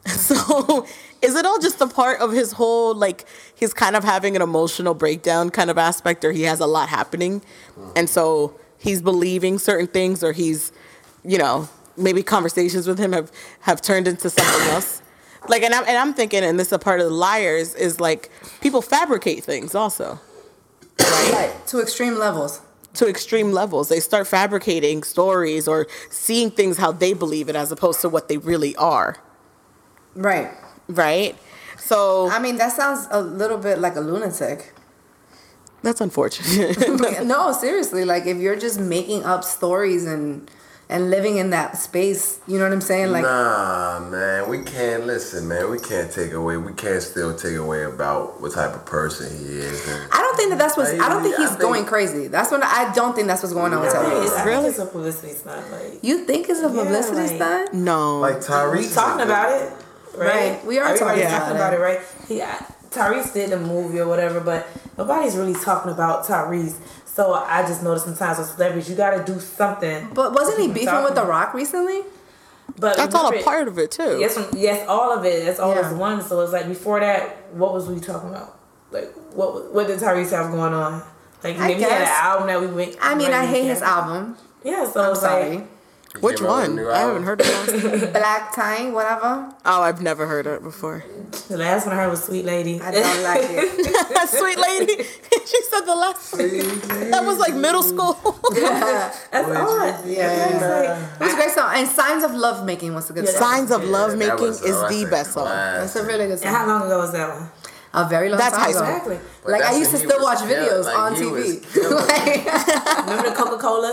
[0.22, 0.86] So,
[1.20, 3.24] is it all just a part of his whole like
[3.54, 6.88] he's kind of having an emotional breakdown kind of aspect, or he has a lot
[6.88, 7.42] happening,
[7.94, 10.72] and so he's believing certain things, or he's,
[11.24, 13.30] you know, maybe conversations with him have
[13.60, 15.00] have turned into something else.
[15.48, 17.98] Like, and I'm and I'm thinking, and this is a part of the liars is
[17.98, 18.30] like
[18.60, 20.20] people fabricate things also
[21.00, 21.52] Right.
[21.66, 22.60] To extreme levels.
[22.94, 23.88] to extreme levels.
[23.88, 28.28] They start fabricating stories or seeing things how they believe it as opposed to what
[28.28, 29.16] they really are,
[30.14, 30.50] Right.
[30.88, 31.36] right?
[31.78, 34.72] So I mean, that sounds a little bit like a lunatic.
[35.82, 36.78] that's unfortunate.
[37.24, 38.04] no, seriously.
[38.04, 40.50] Like if you're just making up stories and
[40.88, 43.10] and living in that space, you know what I'm saying?
[43.12, 45.70] Like nah, man, we can't listen, man.
[45.70, 46.56] We can't take away.
[46.58, 49.80] We can't still take away about what type of person he is.
[50.12, 50.90] I don't think that that's what's.
[50.92, 52.28] I don't think I he's think- going crazy.
[52.28, 54.00] That's what I don't think that's what's going on with No.
[54.02, 54.22] Tyrese.
[54.24, 54.50] It's Really?
[54.56, 55.70] really it's a publicity stunt.
[55.72, 57.74] Like You think it's a publicity like- stunt?
[57.74, 58.18] no.
[58.20, 59.72] like Tyrese, we talking about it,
[60.14, 60.52] right?
[60.52, 62.00] Right, we are Everybody's talking talking about about it, right?
[62.28, 64.66] Yeah, uh, Tyrese did a movie or whatever, but
[64.98, 66.76] nobody's really talking about Tyrese.
[67.06, 70.08] So I just noticed sometimes with celebrities, you got to do something.
[70.14, 72.02] But wasn't he beefing with The Rock recently?
[72.78, 74.18] But that's all a part of it too.
[74.18, 75.44] Yes, yes, all of it.
[75.44, 75.90] That's all Yeah.
[75.90, 76.22] is one.
[76.22, 78.58] So it's like before that, what was we talking about?
[78.90, 81.02] Like what what did Tyrese have going on?
[81.44, 82.96] Like maybe he had an album that we went.
[83.00, 84.36] I mean, I hate his album.
[84.64, 85.50] Yeah, so I'm it's sorry.
[85.50, 85.66] like He
[86.20, 86.94] Which came out with a one?
[86.94, 88.12] I haven't heard of it.
[88.12, 89.54] Black Tie, whatever.
[89.64, 91.02] oh, I've never heard it before.
[91.48, 92.80] the last one I heard was Sweet Lady.
[92.80, 94.28] I don't like it.
[94.28, 95.02] Sweet lady.
[95.46, 96.32] she said the last.
[96.32, 97.10] One.
[97.10, 98.16] That was like middle school.
[98.54, 100.06] yeah, That's odd.
[100.06, 101.16] Yeah.
[101.18, 101.70] It was a great song.
[101.74, 103.40] And Signs of Love Making was a good Yeah, song.
[103.42, 105.46] Signs of Yeah, love making is the best song.
[105.46, 107.50] That's a really good And how long ago was that one?
[107.94, 108.78] A very long That's time high ago.
[108.78, 108.88] school.
[108.88, 109.18] Exactly.
[109.42, 111.60] But Like I used to still was watch killing- videos like, on TV.
[112.08, 113.92] Like, Remember the Coca Cola,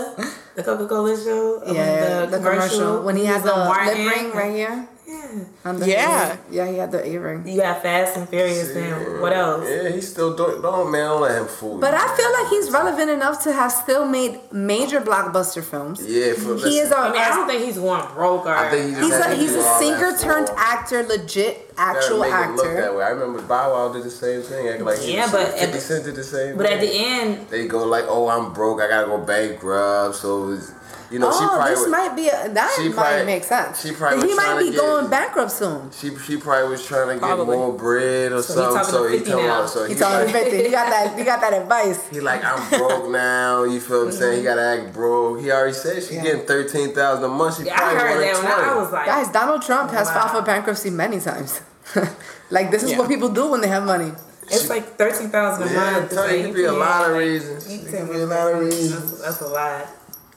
[0.54, 1.62] the Coca Cola show?
[1.66, 4.88] Yeah, the, commercial when he has the on lip ring right here.
[5.10, 5.72] Yeah.
[5.72, 6.36] the Yeah.
[6.50, 7.46] yeah, he had the earring.
[7.46, 9.66] You got Fast and Furious and what else?
[9.68, 10.62] Yeah, he's still doing.
[10.62, 11.80] Don't man, don't let him fool you.
[11.80, 16.00] But I feel like he's relevant enough to have still made major blockbuster films.
[16.06, 16.98] yeah, for, He is a.
[16.98, 18.54] I mean, I don't think he's one broke or.
[18.54, 22.50] I think he He's a he's a singer turned for- actor, legit actual make it
[22.56, 22.96] look that actor.
[22.96, 23.04] way.
[23.04, 24.68] I remember Bow Wow did the same thing.
[24.68, 26.56] Acting like Yeah, but at 50 the- Cent did the same.
[26.56, 26.74] but thing.
[26.76, 28.80] at the end, they go like, "Oh, I'm broke.
[28.80, 30.72] I gotta go bankrupt." So, it's-
[31.10, 33.44] you know, she Oh, probably this would- might be a, that she might probably- make
[33.44, 33.80] sense.
[33.82, 35.90] she probably he might be get- going bankrupt soon.
[35.90, 37.56] She she probably was trying to get Probably.
[37.56, 38.74] more bread or So something.
[38.76, 39.62] talking So he told now.
[39.62, 39.68] her.
[39.68, 40.56] So He he, told him like, 50.
[40.58, 41.18] You got that.
[41.18, 42.00] You got that advice.
[42.10, 43.64] he like I'm broke now.
[43.64, 44.38] You feel what I'm saying?
[44.38, 45.40] He gotta act broke.
[45.40, 46.22] He already said she's Yeah.
[46.22, 47.58] getting thirteen thousand a month.
[47.58, 48.80] She yeah, I probably heard wanted that when I, I 20.
[48.80, 50.14] was like, Guys, Donald Trump has Wow.
[50.14, 51.60] filed for bankruptcy many times.
[52.50, 52.98] like this is Yeah.
[52.98, 54.12] what people do when they have money.
[54.52, 56.10] it's like thirteen thousand a Yeah, month.
[56.12, 57.68] telling you, it could be a lot of reasons.
[57.70, 59.10] You It could be a lot of reasons.
[59.10, 59.86] That's, that's a lot.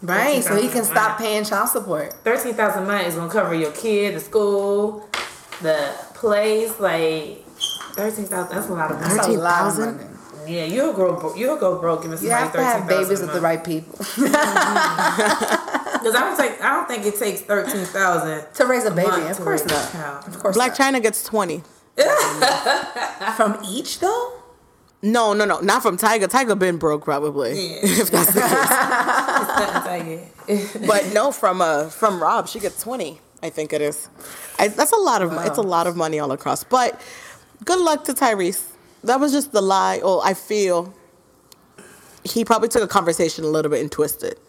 [0.03, 2.11] Right, so he can stop paying child support.
[2.25, 5.07] Thirteen thousand a month is gonna cover your kid, the school,
[5.61, 6.77] the place.
[6.79, 7.45] Like
[7.95, 8.53] thirteen thousand.
[8.55, 9.15] That's a lot of money.
[9.15, 10.09] That's a lot of 13,000?
[10.45, 11.15] Yeah, you'll grow.
[11.17, 13.97] bro- You'll go broke giving You somebody have to have babies with the right people
[13.97, 14.25] Because
[16.15, 19.21] I don't think I don't think it takes thirteen thousand to raise a baby.
[19.29, 20.27] Of course not.
[20.27, 20.93] Of course Blac not.
[20.95, 21.63] Chyna gets 20.
[23.37, 24.32] From each though.
[25.03, 26.27] No, no, no, not from Tyga.
[26.29, 27.51] Tyga been broke probably.
[27.51, 27.79] Yeah.
[27.83, 28.51] if that's the case.
[28.69, 29.87] Nothing to
[30.47, 30.87] take it.
[30.87, 33.19] But no, from uh from Rob, she gets 20.
[33.43, 34.07] I think it is.
[34.57, 36.63] I, that's a lot of it's a lot of money all across.
[36.63, 37.01] But
[37.65, 38.69] good luck to Tyrese.
[39.03, 39.99] That was just the lie.
[40.01, 40.93] Oh, I feel
[42.23, 44.39] he probably took a conversation a little bit and twisted.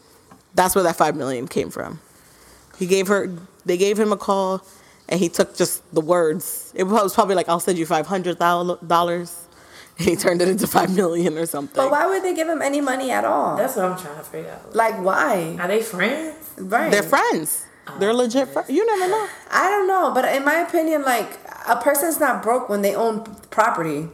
[0.55, 2.01] That's where that five million came from.
[2.79, 3.35] He gave her.
[3.67, 4.63] They gave him a call,
[5.09, 6.73] and he took just the words.
[6.77, 9.44] It was probably like, "I'll send you five hundred dollars,"
[9.99, 11.77] and he turned it into five million or something.
[11.77, 13.57] But why would they give him any money at all?
[13.57, 14.75] That's what I'm trying to figure out.
[14.75, 15.57] like why?
[15.61, 16.51] Are they friends?
[16.59, 16.91] Right.
[16.91, 17.65] They're friends.
[17.87, 18.71] Oh, They're legit friends.
[18.71, 19.29] You never know.
[19.51, 21.39] I don't know, but in my opinion, like
[21.69, 24.09] a person's not broke when they own property.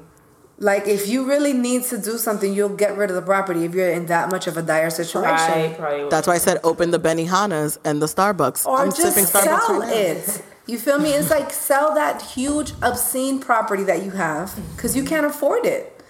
[0.59, 3.75] Like if you really need to do something, you'll get rid of the property if
[3.75, 5.31] you're in that much of a dire situation.
[5.33, 6.09] Right, probably.
[6.11, 8.67] That's why I said open the Benihana's and the Starbucks.
[8.67, 9.95] Or I'm just sipping Starbucks sell right now.
[9.95, 10.43] it.
[10.71, 11.11] You feel me?
[11.15, 16.01] It's like sell that huge obscene property that you have because you can't afford it.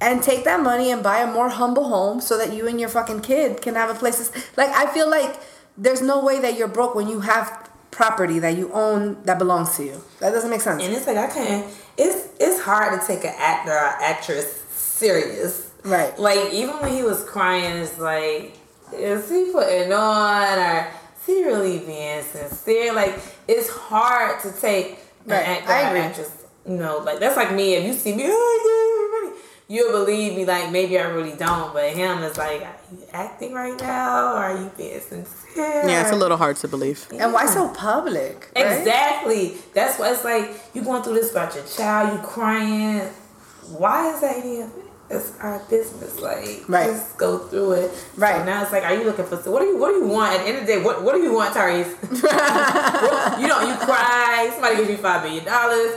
[0.00, 2.88] And take that money and buy a more humble home so that you and your
[2.88, 4.28] fucking kid can have a place.
[4.28, 5.40] To, like I feel like
[5.76, 9.76] there's no way that you're broke when you have property that you own that belongs
[9.78, 10.00] to you.
[10.20, 10.82] That doesn't make sense.
[10.82, 11.72] And it's like I can't.
[11.96, 15.72] It's it's hard to take an actor or actress serious.
[15.84, 16.16] Right.
[16.18, 18.58] Like even when he was crying, it's like,
[18.92, 20.88] is he putting on or
[21.26, 22.92] he really being sincere?
[22.92, 23.18] Like
[23.48, 25.36] it's hard to take Right.
[25.38, 26.00] an actor I or agree.
[26.00, 26.30] actress.
[26.66, 27.74] You know, like that's like me.
[27.74, 29.40] If you see me, oh yeah,
[29.76, 30.44] you'll believe me.
[30.44, 34.36] Like maybe I really don't, but him is like, are you acting right now or
[34.36, 35.86] are you being sincere?
[35.88, 37.06] Yeah, it's a little hard to believe.
[37.18, 38.50] and why so public?
[38.56, 38.66] right?
[38.78, 39.54] Exactly.
[39.74, 43.00] That's why it's like you going through this about your child, you crying.
[43.78, 44.83] Why is that any of it?
[45.10, 46.20] It's our business.
[46.20, 46.90] Like Right.
[46.90, 47.90] just go through it.
[48.16, 48.36] Right.
[48.38, 50.34] So now it's like, are you looking for what do you what do you want
[50.34, 50.82] at the end of the day?
[50.82, 51.94] What what do you want, Tyrese?
[53.40, 55.94] You know, you cry, somebody gives you five billion dollars.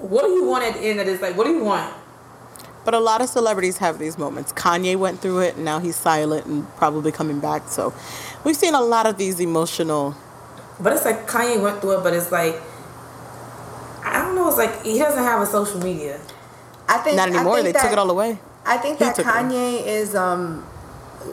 [0.00, 1.20] What do you want at the end of this?
[1.20, 1.92] Like, what do you want?
[2.84, 4.52] But a lot of celebrities have these moments.
[4.52, 7.68] Kanye went through it, and now he's silent and probably coming back.
[7.68, 7.92] So
[8.44, 10.14] we've seen a lot of these emotional.
[10.78, 12.60] But it's like Kanye went through it, but it's like
[14.04, 16.20] I don't know, it's like he doesn't have a social media.
[16.88, 17.54] I think Not I anymore.
[17.56, 18.38] think They that- took it all away.
[18.64, 19.16] I think He that.
[19.16, 20.64] Kanye is um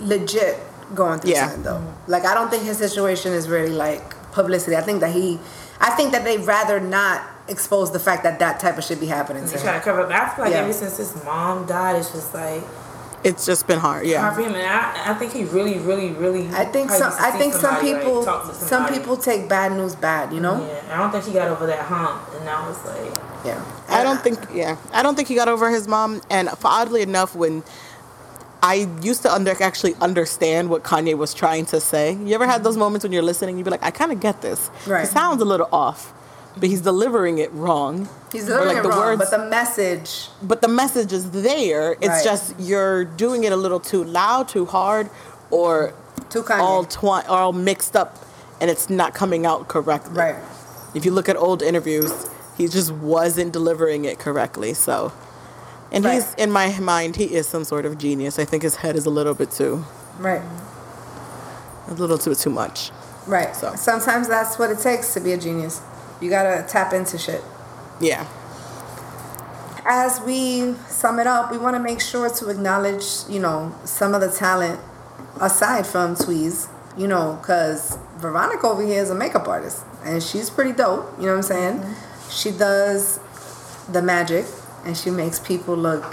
[0.02, 0.60] legit
[0.96, 1.46] going through Yeah.
[1.48, 1.82] something though.
[2.08, 4.76] Like I don't think his situation is really like publicity.
[4.76, 5.40] I think that he,
[5.80, 9.06] I think that they'd rather not expose the fact that that type of shit be
[9.08, 9.64] happening to They him.
[9.64, 10.12] try to cover up.
[10.12, 10.62] I feel like Yeah.
[10.62, 12.64] ever since his mom died, it's just like
[13.24, 14.06] It's just been hard.
[14.06, 14.22] yeah.
[14.22, 14.44] hard Yeah.
[14.44, 14.56] for him.
[14.56, 16.50] And I, I think he really, really, really.
[16.54, 17.14] I think some.
[17.20, 18.24] I think some somebody, like, people.
[18.54, 20.32] some people take bad news bad.
[20.34, 20.58] You know.
[20.68, 23.14] Yeah, I don't think he got over that hump, and now it's like.
[23.46, 23.64] Yeah.
[23.90, 24.40] I don't think.
[24.54, 24.78] Yeah.
[24.94, 26.22] I don't think he got over his mom.
[26.30, 27.64] And oddly enough, when
[28.64, 32.14] I used to under actually understand what Kanye was trying to say.
[32.14, 32.80] You ever had those mm-hmm.
[32.80, 34.70] moments when you're listening, you'd be like, I kind of get this.
[34.88, 35.04] Right.
[35.04, 36.14] It sounds a little off,
[36.58, 38.08] but he's delivering it wrong.
[38.32, 40.30] He's delivering like, it the wrong, words- but the message.
[40.42, 41.92] but the message is there.
[42.00, 42.24] It's Right.
[42.24, 45.10] just you're doing it a little too loud, too hard,
[45.52, 45.94] or
[46.30, 46.60] Too Kanye.
[46.62, 48.18] all twi- all mixed up,
[48.62, 50.14] and it's not coming out correctly.
[50.14, 50.36] Right.
[50.94, 52.14] If you look at old interviews,
[52.58, 54.74] he just wasn't delivering it correctly.
[54.74, 55.12] So,
[55.92, 56.16] and Right.
[56.16, 58.40] he's in my mind, he is some sort of genius.
[58.40, 59.86] I think his head is a little bit too,
[60.20, 60.42] Right.
[61.90, 62.92] a little too too much.
[63.28, 63.56] Right.
[63.56, 63.76] So.
[63.76, 65.82] Sometimes that's what it takes to be a genius.
[66.20, 67.44] You gotta tap into shit.
[68.00, 68.26] Yeah.
[69.86, 74.14] As we sum it up, we want to make sure to acknowledge, you know, some
[74.14, 74.80] of the talent
[75.42, 80.50] aside from Tweez, you know, because Veronica over here is a makeup artist and she's
[80.50, 81.12] pretty dope.
[81.20, 81.80] You know what I'm saying?
[81.80, 81.94] Mm-hmm.
[82.34, 83.20] She does
[83.92, 84.46] the magic
[84.86, 86.04] and she makes people look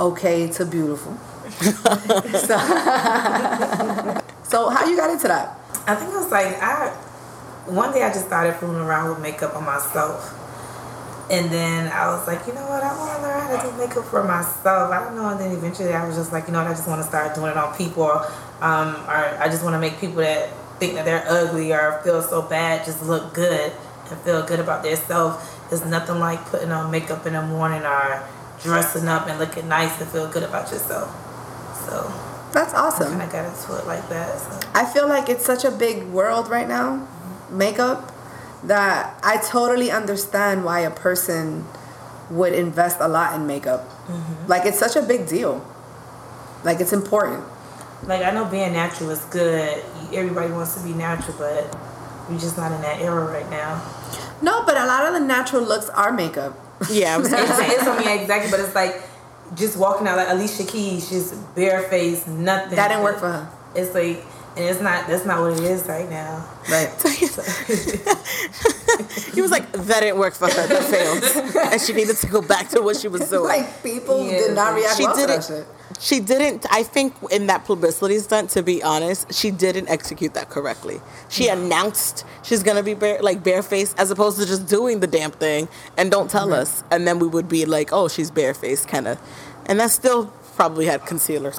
[0.00, 1.16] okay to beautiful.
[1.46, 2.58] so,
[4.42, 5.58] so, how you got into that?
[5.86, 6.88] I think it was like, I.
[7.66, 10.32] One day I just started fooling around with makeup on myself.
[11.28, 12.82] And then I was like, you know what?
[12.82, 14.92] I want to learn how to do makeup for myself.
[14.92, 15.28] I don't know.
[15.30, 16.70] And then eventually I was just like, you know what?
[16.70, 18.10] I just want to start doing it on people.
[18.60, 22.22] Um, or I just want to make people that think that they're ugly or feel
[22.22, 23.72] so bad just look good
[24.10, 25.44] and feel good about themselves.
[25.68, 28.22] There's nothing like putting on makeup in the morning or
[28.62, 31.10] dressing up and looking nice and feel good about yourself.
[31.86, 32.12] So
[32.52, 33.20] That's awesome.
[33.20, 34.38] of got into it like that.
[34.38, 34.68] So.
[34.74, 37.06] I feel like it's such a big world right now,
[37.50, 38.12] makeup,
[38.64, 41.66] that I totally understand why a person
[42.30, 43.88] would invest a lot in makeup.
[44.06, 44.46] Mm-hmm.
[44.46, 45.64] Like it's such a big deal.
[46.64, 47.44] Like it's important.
[48.04, 49.84] Like I know being natural is good.
[50.12, 51.78] Everybody wants to be natural, but
[52.28, 53.82] we're just not in that era right now.
[54.42, 56.58] No, but a lot of the natural looks are makeup.
[56.90, 57.14] Yeah.
[57.14, 59.02] I was it's, it's on me exactly, but it's like
[59.54, 62.76] just walking out like Alicia Keys, just bare nothing.
[62.76, 63.48] That didn't work for her.
[63.74, 64.24] It's like,
[64.56, 65.06] and it's not.
[65.06, 66.48] That's not what it is right now.
[66.70, 66.88] Right.
[69.34, 70.66] he was like, that didn't work for her.
[70.66, 71.22] That failed,
[71.72, 73.44] and she needed to go back to what she was doing.
[73.44, 75.66] like people Yeah, did not react she well to didn't.
[75.98, 76.66] She didn't.
[76.70, 81.00] I think in that publicity stunt, to be honest, she didn't execute that correctly.
[81.28, 85.30] She announced she's gonna be bare, like barefaced, as opposed to just doing the damn
[85.30, 89.08] thing and don't tell us, and then we would be like, oh, she's barefaced, kind
[89.08, 89.18] of,
[89.66, 91.52] and that still probably had concealer.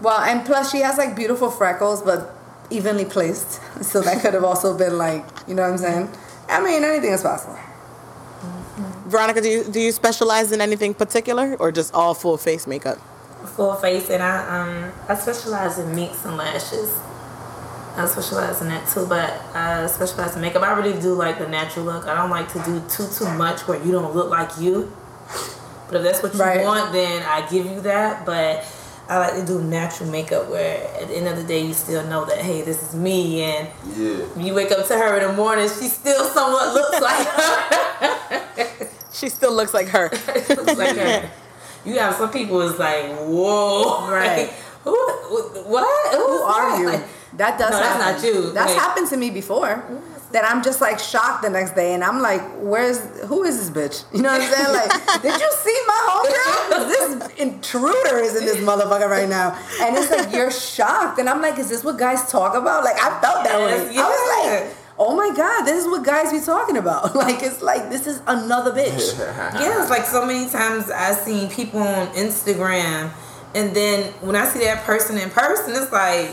[0.00, 2.34] Well, and plus she has like beautiful freckles, but
[2.70, 3.60] evenly placed.
[3.82, 6.10] So that could have also been like, you know what I'm saying?
[6.48, 7.58] I mean, anything is possible.
[9.06, 12.98] Veronica, do you do you specialize in anything particular or just all full face makeup?
[13.46, 16.92] Full face, and I um I specialize in minks and lashes.
[17.96, 20.62] I specialize in that too, but I specialize in makeup.
[20.62, 22.06] I really do like the natural look.
[22.06, 24.92] I don't like to do too too much where you don't look like you.
[25.88, 26.62] But if that's what you Right.
[26.64, 28.26] want, then I give you that.
[28.26, 28.64] But
[29.08, 32.04] I like to do natural makeup where at the end of the day you still
[32.08, 34.24] know that hey, this is me, and Yeah.
[34.36, 38.88] you wake up to her in the morning, she still somewhat looks like her.
[39.12, 40.10] She still looks like her.
[40.50, 41.30] looks like her.
[41.86, 44.38] You have some people is like, whoa, Right.
[44.48, 44.50] Like,
[44.84, 46.14] who, wh- what?
[46.14, 46.86] Who, Who are you?
[46.90, 47.04] Like,
[47.36, 48.22] That does No, that's happen.
[48.22, 48.52] not you.
[48.52, 49.68] That's Like- happened to me before.
[49.68, 50.12] Mm-hmm.
[50.32, 53.70] That I'm just like shocked the next day, and I'm like, "Where's who is this
[53.70, 54.72] bitch?" You know what I'm saying?
[54.74, 56.88] Like, did you see my homegirl?
[56.92, 61.40] This intruder is in this motherfucker right now, and it's like you're shocked, and I'm
[61.40, 63.94] like, "Is this what guys talk about?" Like, I felt that way.
[63.94, 64.22] Yes, I was
[64.66, 68.06] like, "Oh my god, this is what guys be talking about." Like, it's like this
[68.06, 69.18] is another bitch.
[69.18, 73.10] yeah, it's like so many times I've seen people on Instagram,
[73.54, 76.30] and then when I see that person in person, it's like,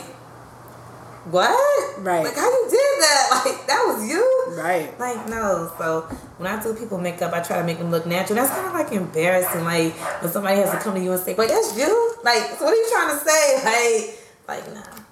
[1.25, 1.99] what?
[1.99, 2.23] Right.
[2.23, 3.29] Like, how you did that?
[3.45, 4.23] Like, that was you?
[4.57, 4.97] Right.
[4.99, 5.71] Like, no.
[5.77, 6.01] So,
[6.37, 8.35] when I do people makeup, I try to make them look natural.
[8.35, 9.63] That's kind of like embarrassing.
[9.63, 12.15] Like, when somebody has to come to you and say, wait, that's you?
[12.23, 14.15] Like, so what are you trying to say?
[14.47, 15.02] Like, like, nah.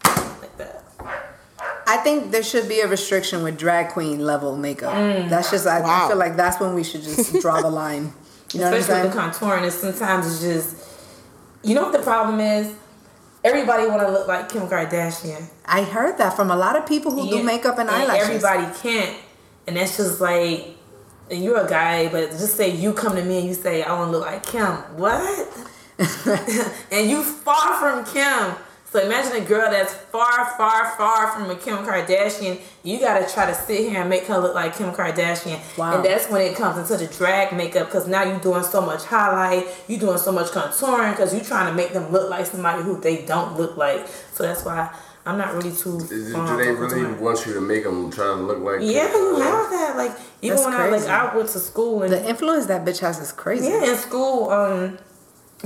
[1.81, 1.99] Like that.
[1.99, 4.93] I think there should be a restriction with drag queen level makeup.
[4.93, 5.29] Mm.
[5.29, 8.13] That's just I, I feel like that's when we should just draw the line.
[8.53, 10.89] You know Especially what I'm with the contouring, is sometimes it's just,
[11.63, 12.75] you know what the problem is?
[13.43, 15.49] Everybody want to look like Kim Kardashian.
[15.65, 18.43] I heard that from a lot of people who do Yeah, makeup and eyelashes.
[18.43, 19.17] Everybody can't,
[19.65, 20.75] and that's just like,
[21.29, 23.97] and you're a guy, but just say you come to me and you say I
[23.97, 24.67] want to look like Kim.
[24.97, 25.47] What?
[26.91, 28.55] and you far from Kim.
[28.91, 32.59] So imagine a girl that's far, far, far from a Kim Kardashian.
[32.83, 35.61] You gotta try to sit here and make her look like Kim Kardashian.
[35.77, 35.95] Wow.
[35.95, 39.05] And that's when it comes into the drag makeup because now you're doing so much
[39.05, 42.83] highlight, you're doing so much contouring because you're trying to make them look like somebody
[42.83, 44.05] who they don't look like.
[44.33, 44.93] So that's why
[45.25, 45.95] I'm not really too.
[45.97, 47.19] Is it, do they really contouring.
[47.21, 48.79] want you to make them try to look like?
[48.81, 49.15] Yeah, Kim?
[49.21, 49.93] you have that.
[49.95, 50.11] Like
[50.41, 53.19] even That's when I like I went to school and The influence that bitch has
[53.19, 53.69] is crazy.
[53.69, 54.97] yeah, in school, um,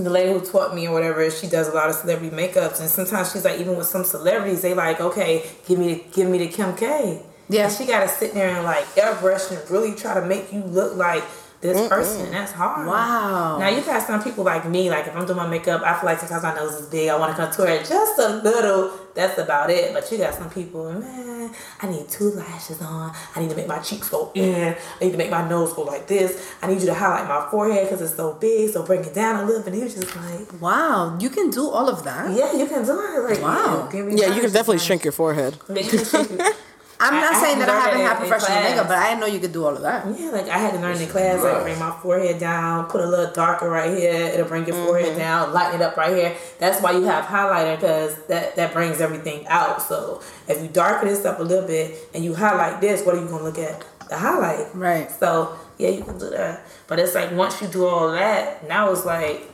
[0.04, 2.90] the lady who taught me or whatever, she does a lot of celebrity makeups, and
[2.90, 6.38] sometimes she's like, even with some celebrities, they like, okay, give me, the, give me
[6.38, 7.22] the Kim K.
[7.48, 7.68] Yeah.
[7.68, 10.62] And she got to sit there and like airbrush and really try to make you
[10.62, 11.24] look like
[11.62, 12.32] this person.
[12.32, 12.88] That's hard.
[12.88, 13.58] Wow.
[13.60, 16.06] Now you got some people like me, like if I'm doing my makeup, I feel
[16.06, 18.92] like sometimes my nose is big, I want to contour it just a little.
[19.16, 19.94] That's about it.
[19.94, 21.50] But you got some people, man,
[21.82, 23.14] I need two lashes on.
[23.34, 24.76] I need to make my cheeks go in.
[24.76, 26.54] I need to make my nose go like this.
[26.62, 29.42] I need you to highlight my forehead because it's so big, so bring it down
[29.42, 29.68] a little bit.
[29.68, 32.30] And he was just like, Wow, you can do all of that.
[32.36, 33.30] yeah, you can do it.
[33.30, 33.86] Like, Wow.
[33.86, 34.86] yeah, give me Yeah, you can definitely on.
[34.86, 35.56] shrink your forehead.
[37.00, 37.22] Yeah, you can shrink it.
[37.22, 38.70] I'm not I saying that I haven't haven't had professional class.
[38.72, 40.06] makeup, but I didn't know you could do all of that.
[40.20, 43.08] Yeah, like I had to learn in class, like bring my forehead down, put a
[43.08, 44.14] little darker right here.
[44.14, 45.20] It'll bring your forehead mm-hmm.
[45.20, 46.36] down, lighten it up right here.
[46.60, 49.82] That's why you have highlighter because that that brings everything out.
[49.82, 53.22] So if you darken this up a little bit and you highlight this, what are
[53.22, 53.86] you gonna look at?
[54.08, 54.74] The highlight.
[54.76, 55.12] Right.
[55.12, 56.66] So yeah, you can do that.
[56.88, 59.50] But it's like once you do all that, now it's like,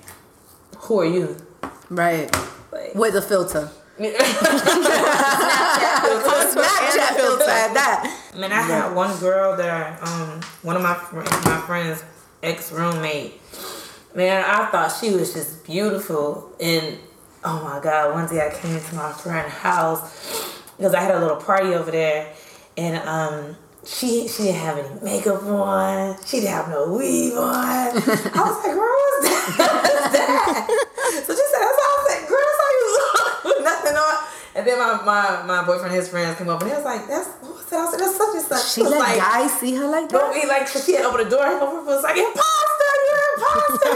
[0.77, 1.37] who are you?
[1.89, 2.33] Right.
[2.71, 3.71] Like, With a filter.
[4.09, 8.17] Snapchat Snapchat filter at that.
[8.35, 12.03] Man, I had one girl that um one of my fr- my friends
[12.41, 13.39] ex roommate.
[14.15, 16.97] Man, I thought she was just beautiful, and
[17.43, 20.01] oh my god, one day I came to my friend's house
[20.77, 22.33] because I had a little party over there,
[22.77, 23.55] and um.
[23.83, 26.15] She she didn't have any makeup on.
[26.23, 27.49] She didn't have no weave on.
[27.57, 29.57] I was like, girl, what's that?
[29.57, 30.69] What's that?
[31.25, 34.15] So she said, that's all I said, girl, that's how you look with nothing on.
[34.53, 37.07] And then my, my, my boyfriend and his friends came up and he was like,
[37.07, 37.87] that's what's that?
[37.87, 38.73] I said, that's such and such.
[38.73, 40.33] She was let guys see her like but that.
[40.33, 43.95] we like, she had opened the door, and was like, imposter, you're imposter.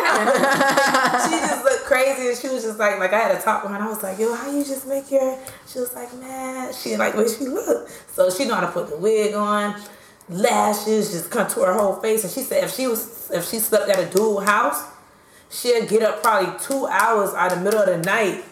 [1.27, 3.71] she just looked crazy, and she was just like, like I had to talk with
[3.71, 5.37] her, and I was like, yo, how you just make your?
[5.67, 8.71] She was like, man, she like the way she looked, so she know how to
[8.71, 9.75] put the wig on,
[10.29, 13.89] lashes, just contour her whole face, and she said if she was, if she slept
[13.89, 14.85] at a dual house,
[15.49, 18.45] she'd get up probably two hours out of the middle of the night,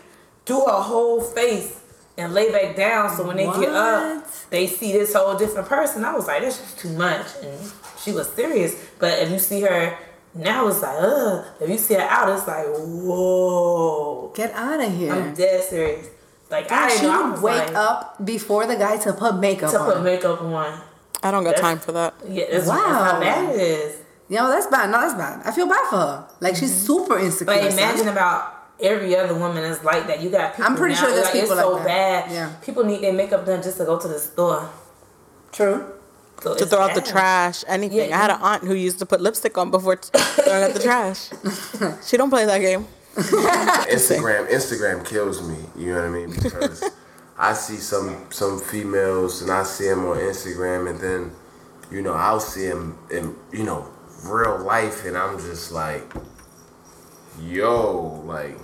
[0.43, 1.79] do her whole face.
[2.15, 6.05] And lay back down so when they get up, they see this whole different person.
[6.05, 7.25] I was like, that's just too much.
[7.41, 8.75] And she was serious.
[8.99, 9.97] But if you see her
[10.35, 11.45] now, it's like, ugh.
[11.59, 14.31] If you see her out, it's like, whoa.
[14.35, 15.11] Get out of here.
[15.11, 16.07] I'm dead serious.
[16.49, 17.23] Like, I God, didn't she know.
[17.25, 19.93] I would wake like, up before the guy to put makeup to on.
[19.93, 20.81] put makeup on.
[21.23, 22.13] I don't got That's- time for that.
[22.27, 22.75] Yeah, that's, Wow.
[22.75, 23.97] that's how bad it is.
[24.29, 24.89] Yo, that's bad.
[24.91, 25.41] No, that's bad.
[25.45, 26.27] I feel bad for her.
[26.41, 27.53] Like she's super insecure.
[27.53, 27.63] Mm-hmm.
[27.65, 27.79] But son.
[27.79, 30.21] imagine about every other woman is like that.
[30.21, 32.25] You got people I'm pretty now, sure there's like, people it's so like that.
[32.27, 32.31] bad.
[32.31, 32.53] Yeah.
[32.63, 34.69] People need their makeup done just to go to the store.
[35.51, 35.93] True.
[36.41, 38.09] So to it's throw out the trash, anything.
[38.09, 38.35] Yeah, I had yeah.
[38.35, 41.29] an aunt who used to put lipstick on before t- throwing out the trash.
[42.05, 42.85] She don't play that game.
[43.15, 45.57] Instagram Instagram kills me.
[45.77, 46.33] You know what I mean?
[46.41, 46.83] Because
[47.37, 51.31] I see some some females and I see them on Instagram, and then
[51.91, 53.87] you know I'll see them in you know
[54.25, 56.11] real life, and I'm just like,
[57.41, 58.57] yo, like.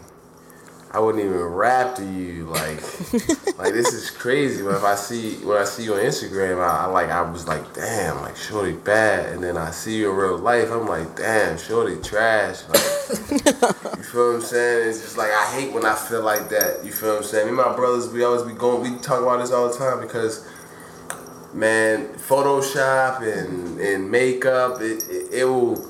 [0.91, 2.81] I wouldn't even rap to you, like,
[3.59, 4.63] like this is crazy.
[4.63, 7.47] But if I see when I see you on Instagram, I, I like I was
[7.47, 11.15] like, damn, like shorty bad, and then I see you in real life, I'm like,
[11.15, 12.67] damn, shorty trash.
[12.69, 12.81] Like,
[13.29, 14.89] you feel what I'm saying?
[14.89, 16.83] It's just like I hate when I feel like that.
[16.83, 17.45] You feel what I'm saying?
[17.45, 18.81] Me and my brothers, we always be going.
[18.81, 20.47] We talk about this all the time because,
[21.53, 25.87] man, Photoshop and and makeup, it it, it will.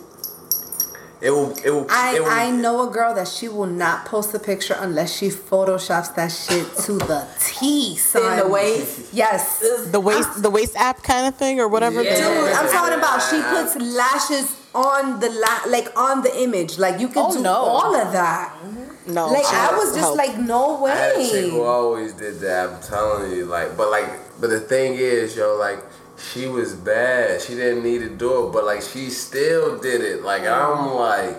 [1.22, 1.52] It will.
[1.64, 1.86] It will.
[1.90, 5.18] I, it will, I know a girl that she will not post a picture unless
[5.18, 8.40] she photoshops that shit to the T, son.
[8.40, 9.14] In the waist.
[9.14, 9.60] Yes.
[9.92, 12.02] The waist, the waist app kind of thing, or whatever.
[12.04, 12.16] Yeah.
[12.16, 16.78] Dude, I'm talking about she puts lashes on the la- like on the image.
[16.78, 17.54] Like you can Oh, do no.
[17.54, 18.54] all of that.
[18.64, 19.14] Mm-hmm.
[19.14, 20.18] No, Like she I was just help.
[20.18, 22.70] like, no I had a chick who always did that.
[22.70, 24.08] I'm telling you, like, but like,
[24.40, 25.80] but the thing is, yo, like,
[26.20, 27.42] she was bad.
[27.42, 30.24] She didn't need to do it, but like, she still did it.
[30.24, 31.38] Like, I'm like,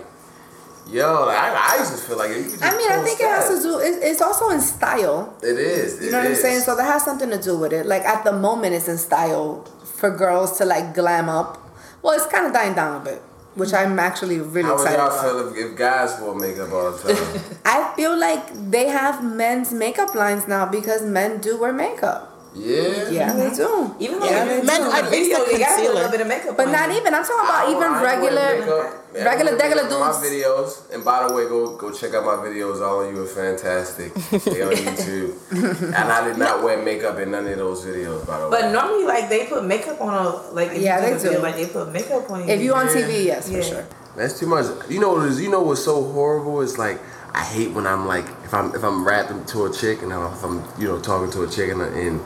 [0.89, 3.21] yo, like, I, I used to feel like you could just I mean, I think
[3.21, 3.79] it has to do.
[3.79, 5.37] It, it's also in style.
[5.43, 6.03] It is.
[6.03, 6.61] You know what I'm saying?
[6.61, 7.87] So that has something to do with it.
[7.87, 11.59] Like at the moment, it's in style for girls to like glam up.
[12.03, 13.21] Well, it's kind of dying down a bit,
[13.55, 15.23] which I'm actually really how would y'all about.
[15.23, 17.59] feel if, if guys wore makeup all the time?
[17.65, 22.30] I feel like they have men's makeup lines now because men do wear makeup.
[22.55, 23.09] Yeah.
[23.11, 23.95] Yeah, they do.
[24.01, 24.91] Even though yeah, you they Men do.
[24.91, 27.15] are- video, the you got a little bit of makeup But on not even.
[27.15, 28.97] I'm talking about I- even regular, makeup.
[29.15, 30.43] Yeah, regular, regular makeup on My dudes.
[30.45, 32.81] videos, and by the way, go go check out my videos.
[32.81, 34.15] All of you are fantastic.
[34.15, 35.35] they on YouTube,
[35.83, 38.27] and I did not wear makeup in none of those videos.
[38.27, 40.71] By the way, But normally, like they put makeup on a like.
[40.73, 41.43] If Yeah, you they do video.
[41.43, 42.55] Like they put makeup on you.
[42.55, 42.93] If you on Yeah.
[42.95, 43.57] TV, yes, Yeah.
[43.59, 43.87] for sure.
[44.17, 44.67] That's too much.
[44.89, 45.41] You know what is?
[45.41, 46.61] You know what's so horrible?
[46.63, 46.99] It's like
[47.33, 50.33] I hate when I'm like if I'm if I'm rapping to a chick and I'm,
[50.33, 52.21] if I'm you know talking to a chick and, and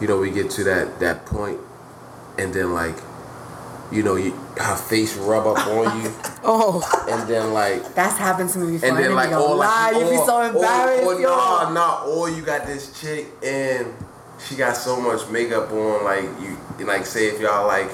[0.00, 1.58] you know we get to that that point
[2.38, 2.96] and then like
[3.90, 6.10] you know you her face rub up on you
[6.44, 8.88] Oh, and then like That's happened to me before.
[8.88, 9.90] and then like even oh lie.
[9.92, 11.04] like you be so embarrassed.
[11.06, 11.28] or, yo.
[11.28, 13.86] no no or you got this chick and
[14.44, 17.88] she got so much makeup on like you like say if y'all like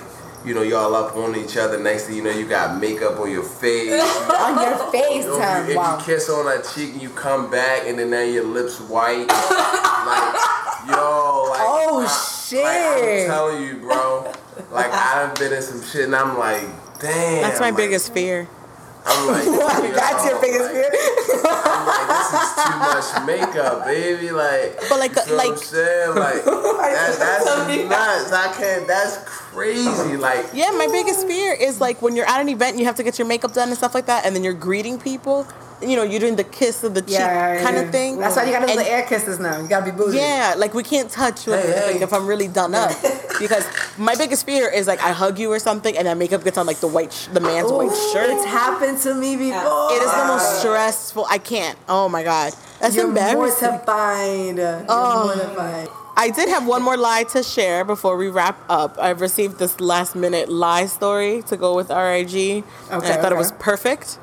[0.47, 3.31] you know y'all up on each other next thing you know you got makeup on
[3.31, 3.93] your face
[4.41, 5.65] on your face, You know, time.
[5.67, 5.99] you, if Wow.
[5.99, 9.27] you kiss on that cheek and you come back and then now your lips white,
[9.29, 10.38] like
[11.91, 12.65] Oh, I- shit.
[12.65, 14.33] Like, I'm telling you, bro.
[14.71, 16.63] Like I've been in some shit and I'm like,
[17.01, 17.43] damn.
[17.43, 18.49] that's my like, biggest fear.
[19.07, 19.53] I'm like, yo,
[19.95, 20.91] That's your biggest like, fear.
[21.47, 24.31] I'm like, this is too much makeup, baby.
[24.33, 26.15] Like, But like- you feel what I'm like- saying?
[26.15, 28.33] Like, that, that's nuts.
[28.33, 28.87] I can't.
[28.87, 30.17] That's crazy.
[30.19, 32.97] Like, Yeah, my biggest fear is like when you're at an event and you have
[32.97, 35.47] to get your makeup done and stuff like that, and then you're greeting people.
[35.81, 37.83] You know, you're doing the kiss of the cheek Yeah, kind yeah.
[37.83, 38.19] of thing.
[38.19, 39.61] That's why you gotta do And- the air kisses now.
[39.61, 40.17] You gotta be bougie.
[40.17, 42.03] Yeah, like we can't touch with Hey, like, hey.
[42.03, 42.91] if I'm really done up
[43.39, 43.65] because
[43.97, 46.67] my biggest fear is like I hug you or something and that makeup gets on
[46.67, 48.31] like the white sh- the man's white shirt.
[48.31, 49.93] It's happened to me before.
[49.93, 51.27] It is the most stressful.
[51.31, 51.79] I can't.
[51.89, 53.69] Oh my god, that's You're embarrassing.
[53.71, 54.57] mortified.
[54.59, 55.27] You're Oh.
[55.27, 55.89] mortified.
[56.17, 58.97] I did have one more lie to share before we wrap up.
[58.99, 62.35] I've received this last minute lie story to go with RIG.
[62.35, 64.19] and I Okay, thought it was perfect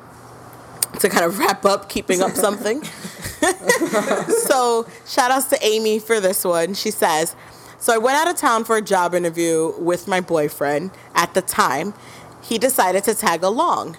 [1.00, 2.82] to kind of wrap up keeping up something.
[4.46, 6.74] so, shout outs to Amy for this one.
[6.74, 7.36] She says,
[7.78, 11.42] So I went out of town for a job interview with my boyfriend at the
[11.42, 11.94] time.
[12.42, 13.96] He decided to tag along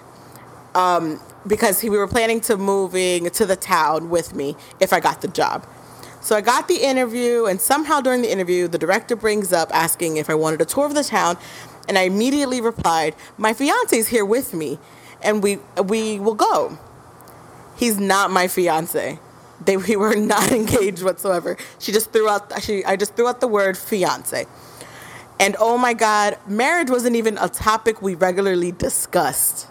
[0.74, 5.20] um, because we were planning to moving to the town with me if I got
[5.20, 5.66] the job.
[6.20, 10.16] So I got the interview, and somehow during the interview, the director brings up asking
[10.16, 11.38] if I wanted a tour of the town,
[11.88, 14.78] and I immediately replied, "My fiance's here with me,
[15.22, 16.78] and we we will go."
[17.78, 19.20] He's not my fiance.
[19.64, 21.56] They we were not engaged whatsoever.
[21.78, 24.46] She just threw out she I just threw out the word fiance.
[25.40, 29.68] And oh my god, marriage wasn't even a topic we regularly discussed.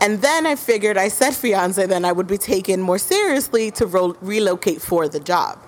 [0.00, 3.86] And then I figured I said fiance, then I would be taken more seriously to
[3.86, 5.60] ro- relocate for the job.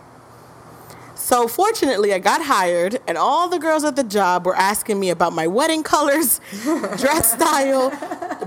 [1.25, 5.09] So fortunately, I got hired, and all the girls at the job were asking me
[5.09, 6.39] about my wedding colors,
[6.99, 7.89] dress style,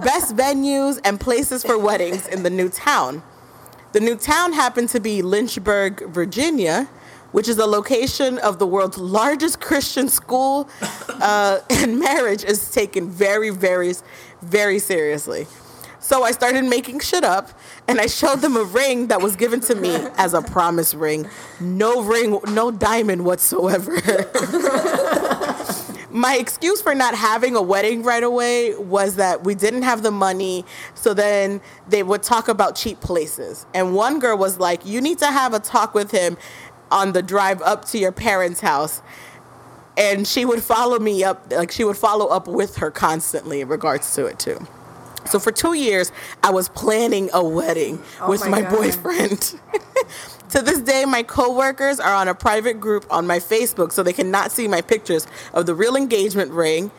[0.03, 3.23] best venues, and places for weddings in the new town.
[3.93, 6.87] The new town happened to be Lynchburg, Virginia,
[7.31, 10.69] which is the location of the world's largest Christian school,
[11.19, 13.95] uh, and marriage is taken very, very,
[14.43, 15.47] very seriously.
[16.07, 17.49] So I started making shit up,
[17.85, 21.27] and I showed them a ring that was given to me as a promise ring.
[21.59, 23.91] No ring, no diamond whatsoever.
[26.09, 30.11] my excuse for not having a wedding right away was that we didn't have the
[30.11, 30.63] money.
[30.95, 31.59] So then
[31.89, 33.65] they would talk about cheap places.
[33.73, 36.37] And one girl was like, You need to have a talk with him
[36.89, 39.01] on the drive up to your parents' house.
[39.97, 43.67] And she would follow me up, like, she would follow up with her constantly in
[43.67, 44.65] regards to it, too.
[45.27, 46.11] So for two years,
[46.43, 49.59] I was planning a wedding Oh with my my, boyfriend.
[50.49, 54.13] to this day, my coworkers are on a private group on my Facebook, so they
[54.13, 56.91] cannot see my pictures of the real engagement ring.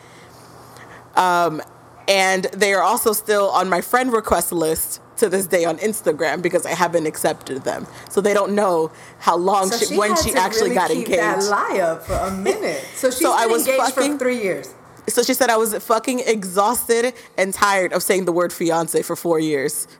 [1.15, 1.61] Um,
[2.07, 6.41] and they are also still on my friend request list to this day on Instagram
[6.41, 7.85] because I haven't accepted them.
[8.09, 11.35] So they don't know how long So she, when she actually really got keep That
[11.35, 11.49] engaged.
[11.49, 12.83] lie up for a minute.
[12.95, 14.73] So she's So I was engaged fucking- for three years.
[15.09, 19.15] So she said I was fucking exhausted and tired of saying the word fiance for
[19.15, 19.87] four years.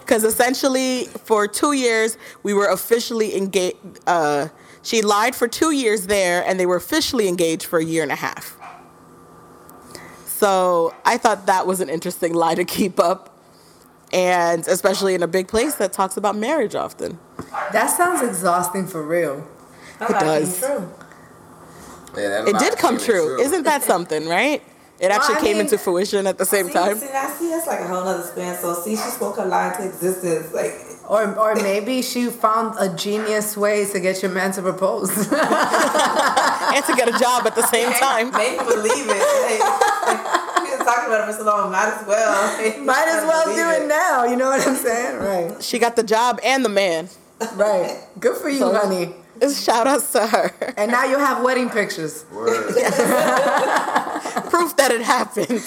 [0.00, 3.76] Because essentially, for two years, we were officially engaged.
[4.06, 4.48] Uh,
[4.82, 8.12] she lied for two years there, and they were officially engaged for a year and
[8.12, 8.56] a half.
[10.26, 13.32] So I thought that was an interesting lie to keep up.
[14.12, 17.18] And especially in a big place that talks about marriage often.
[17.72, 19.44] That sounds exhausting for real.
[19.98, 20.60] That It lie came does.
[22.16, 22.22] True.
[22.24, 23.40] Yeah, It did come came true.
[23.40, 24.62] Isn't that something, right?
[24.98, 26.96] It actually I came mean- into fruition at the same See, time.
[26.98, 28.56] See, I see that's like a whole other spin.
[28.56, 30.52] So see, she spoke her lie into existence.
[30.54, 30.72] Like
[31.06, 35.10] Or, or maybe she found a genius way to get your man to propose.
[35.16, 38.30] and to get a job at the same time.
[38.32, 39.22] Make believe it.
[40.06, 41.70] Like, we been talking about it for so long.
[41.70, 42.58] Might as well.
[42.64, 44.24] like, Might as well believe do it now.
[44.24, 45.18] You know what I'm saying?
[45.18, 45.62] Right.
[45.62, 47.08] She got the job and the man.
[47.54, 48.00] Right.
[48.18, 49.14] Good for you, So- honey.
[49.40, 50.52] Shout outs to her.
[50.76, 52.24] And now you'll have wedding pictures.
[54.50, 55.62] Proof that it happened.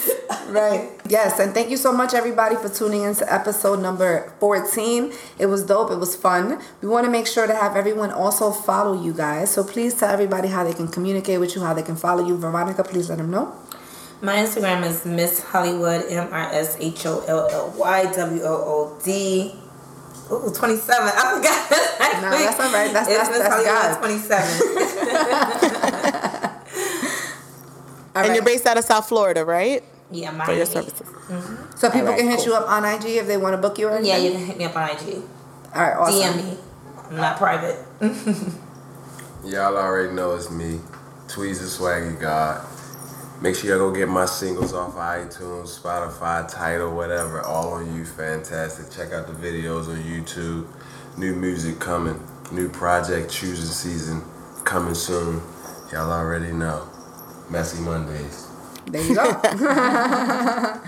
[0.47, 0.89] Right.
[1.07, 5.13] Yes, and thank you so much, everybody, for tuning in to episode number 14.
[5.37, 5.91] It was dope.
[5.91, 6.59] It was fun.
[6.81, 9.51] We want to make sure to have everyone also follow you guys.
[9.51, 12.37] So please tell everybody how they can communicate with you, how they can follow you.
[12.37, 13.53] Veronica, please let them know.
[14.21, 18.53] My Instagram is Miss Hollywood, M I S H O L L Y W O
[18.53, 19.55] O D.
[20.31, 21.07] Ooh, 27.
[21.07, 21.69] I forgot.
[22.19, 22.91] Nah, that's all right.
[22.91, 26.49] That's- it's that's- Miss that's Hollywood 27.
[28.15, 29.83] All and you're based out of South Florida, right?
[30.11, 30.57] yeah, For Miami.
[30.57, 31.01] your services.
[31.01, 31.77] Mm-hmm.
[31.77, 32.47] so people all right, can hit cool.
[32.47, 34.57] you up on IG if they want to book you or Yeah, you can hit
[34.57, 35.21] me up on IG.
[35.75, 36.39] All right, awesome.
[36.39, 36.57] DM me.
[37.11, 37.77] I'm not private.
[39.45, 40.79] Y'all already know it's me,
[41.27, 42.65] Tweezer Swaggy God.
[43.41, 47.41] Make sure y'all go get my singles off iTunes, Spotify, Tidal, whatever.
[47.41, 48.91] All on you, fantastic.
[48.91, 50.67] Check out the videos on YouTube.
[51.17, 52.21] New music coming.
[52.51, 54.21] New project choosing season
[54.65, 55.41] coming soon.
[55.91, 56.89] Y'all already know.
[57.49, 58.47] Messy Mondays.
[58.87, 59.33] There you go.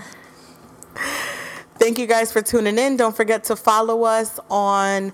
[1.78, 2.96] Thank you guys for tuning in.
[2.96, 5.12] Don't forget to follow us on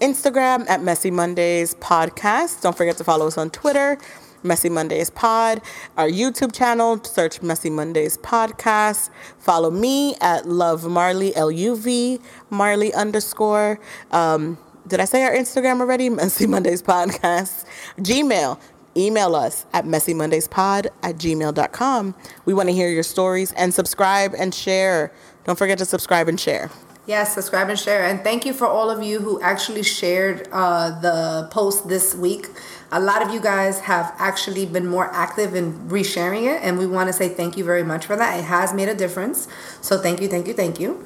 [0.00, 2.60] Instagram at Messy Mondays Podcast.
[2.62, 3.98] Don't forget to follow us on Twitter,
[4.42, 5.60] Messy Mondays Pod.
[5.96, 9.10] Our YouTube channel, search Messy Mondays Podcast.
[9.38, 13.78] Follow me at Love Marley, L U V, Marley underscore.
[14.10, 16.08] Um, did I say our Instagram already?
[16.10, 17.64] Messy Mondays Podcast.
[17.98, 18.60] Gmail.
[18.96, 22.14] Email us at messymondayspod at gmail.com.
[22.46, 25.12] We want to hear your stories and subscribe and share.
[25.44, 26.70] Don't forget to subscribe and share.
[27.06, 28.04] Yes, subscribe and share.
[28.04, 32.48] And thank you for all of you who actually shared uh, the post this week.
[32.92, 36.86] A lot of you guys have actually been more active in resharing it, and we
[36.86, 38.38] want to say thank you very much for that.
[38.38, 39.48] It has made a difference.
[39.80, 41.04] So thank you, thank you, thank you.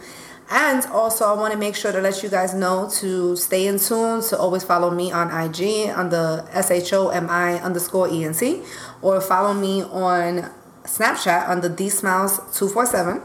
[0.51, 3.79] And also, I want to make sure to let you guys know to stay in
[3.79, 8.09] tune, to always follow me on IG on the S H O M I underscore
[8.13, 8.63] E N C,
[9.01, 10.51] or follow me on
[10.85, 13.23] Snapchat on the D Smiles 247.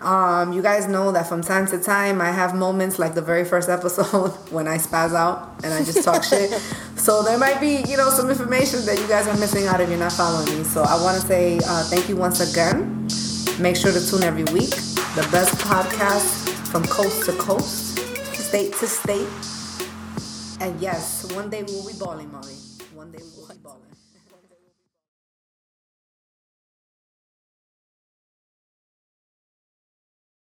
[0.00, 3.44] Um, you guys know that from time to time I have moments like the very
[3.44, 6.50] first episode when I spaz out and I just talk shit.
[6.98, 9.88] So there might be, you know, some information that you guys are missing out if
[9.88, 10.64] you're not following me.
[10.64, 13.06] So I want to say uh, thank you once again.
[13.58, 14.70] Make sure to tune every week.
[15.14, 17.98] The best podcast from coast to coast,
[18.34, 19.28] state to state.
[20.60, 22.56] And yes, one day we'll be balling, Molly.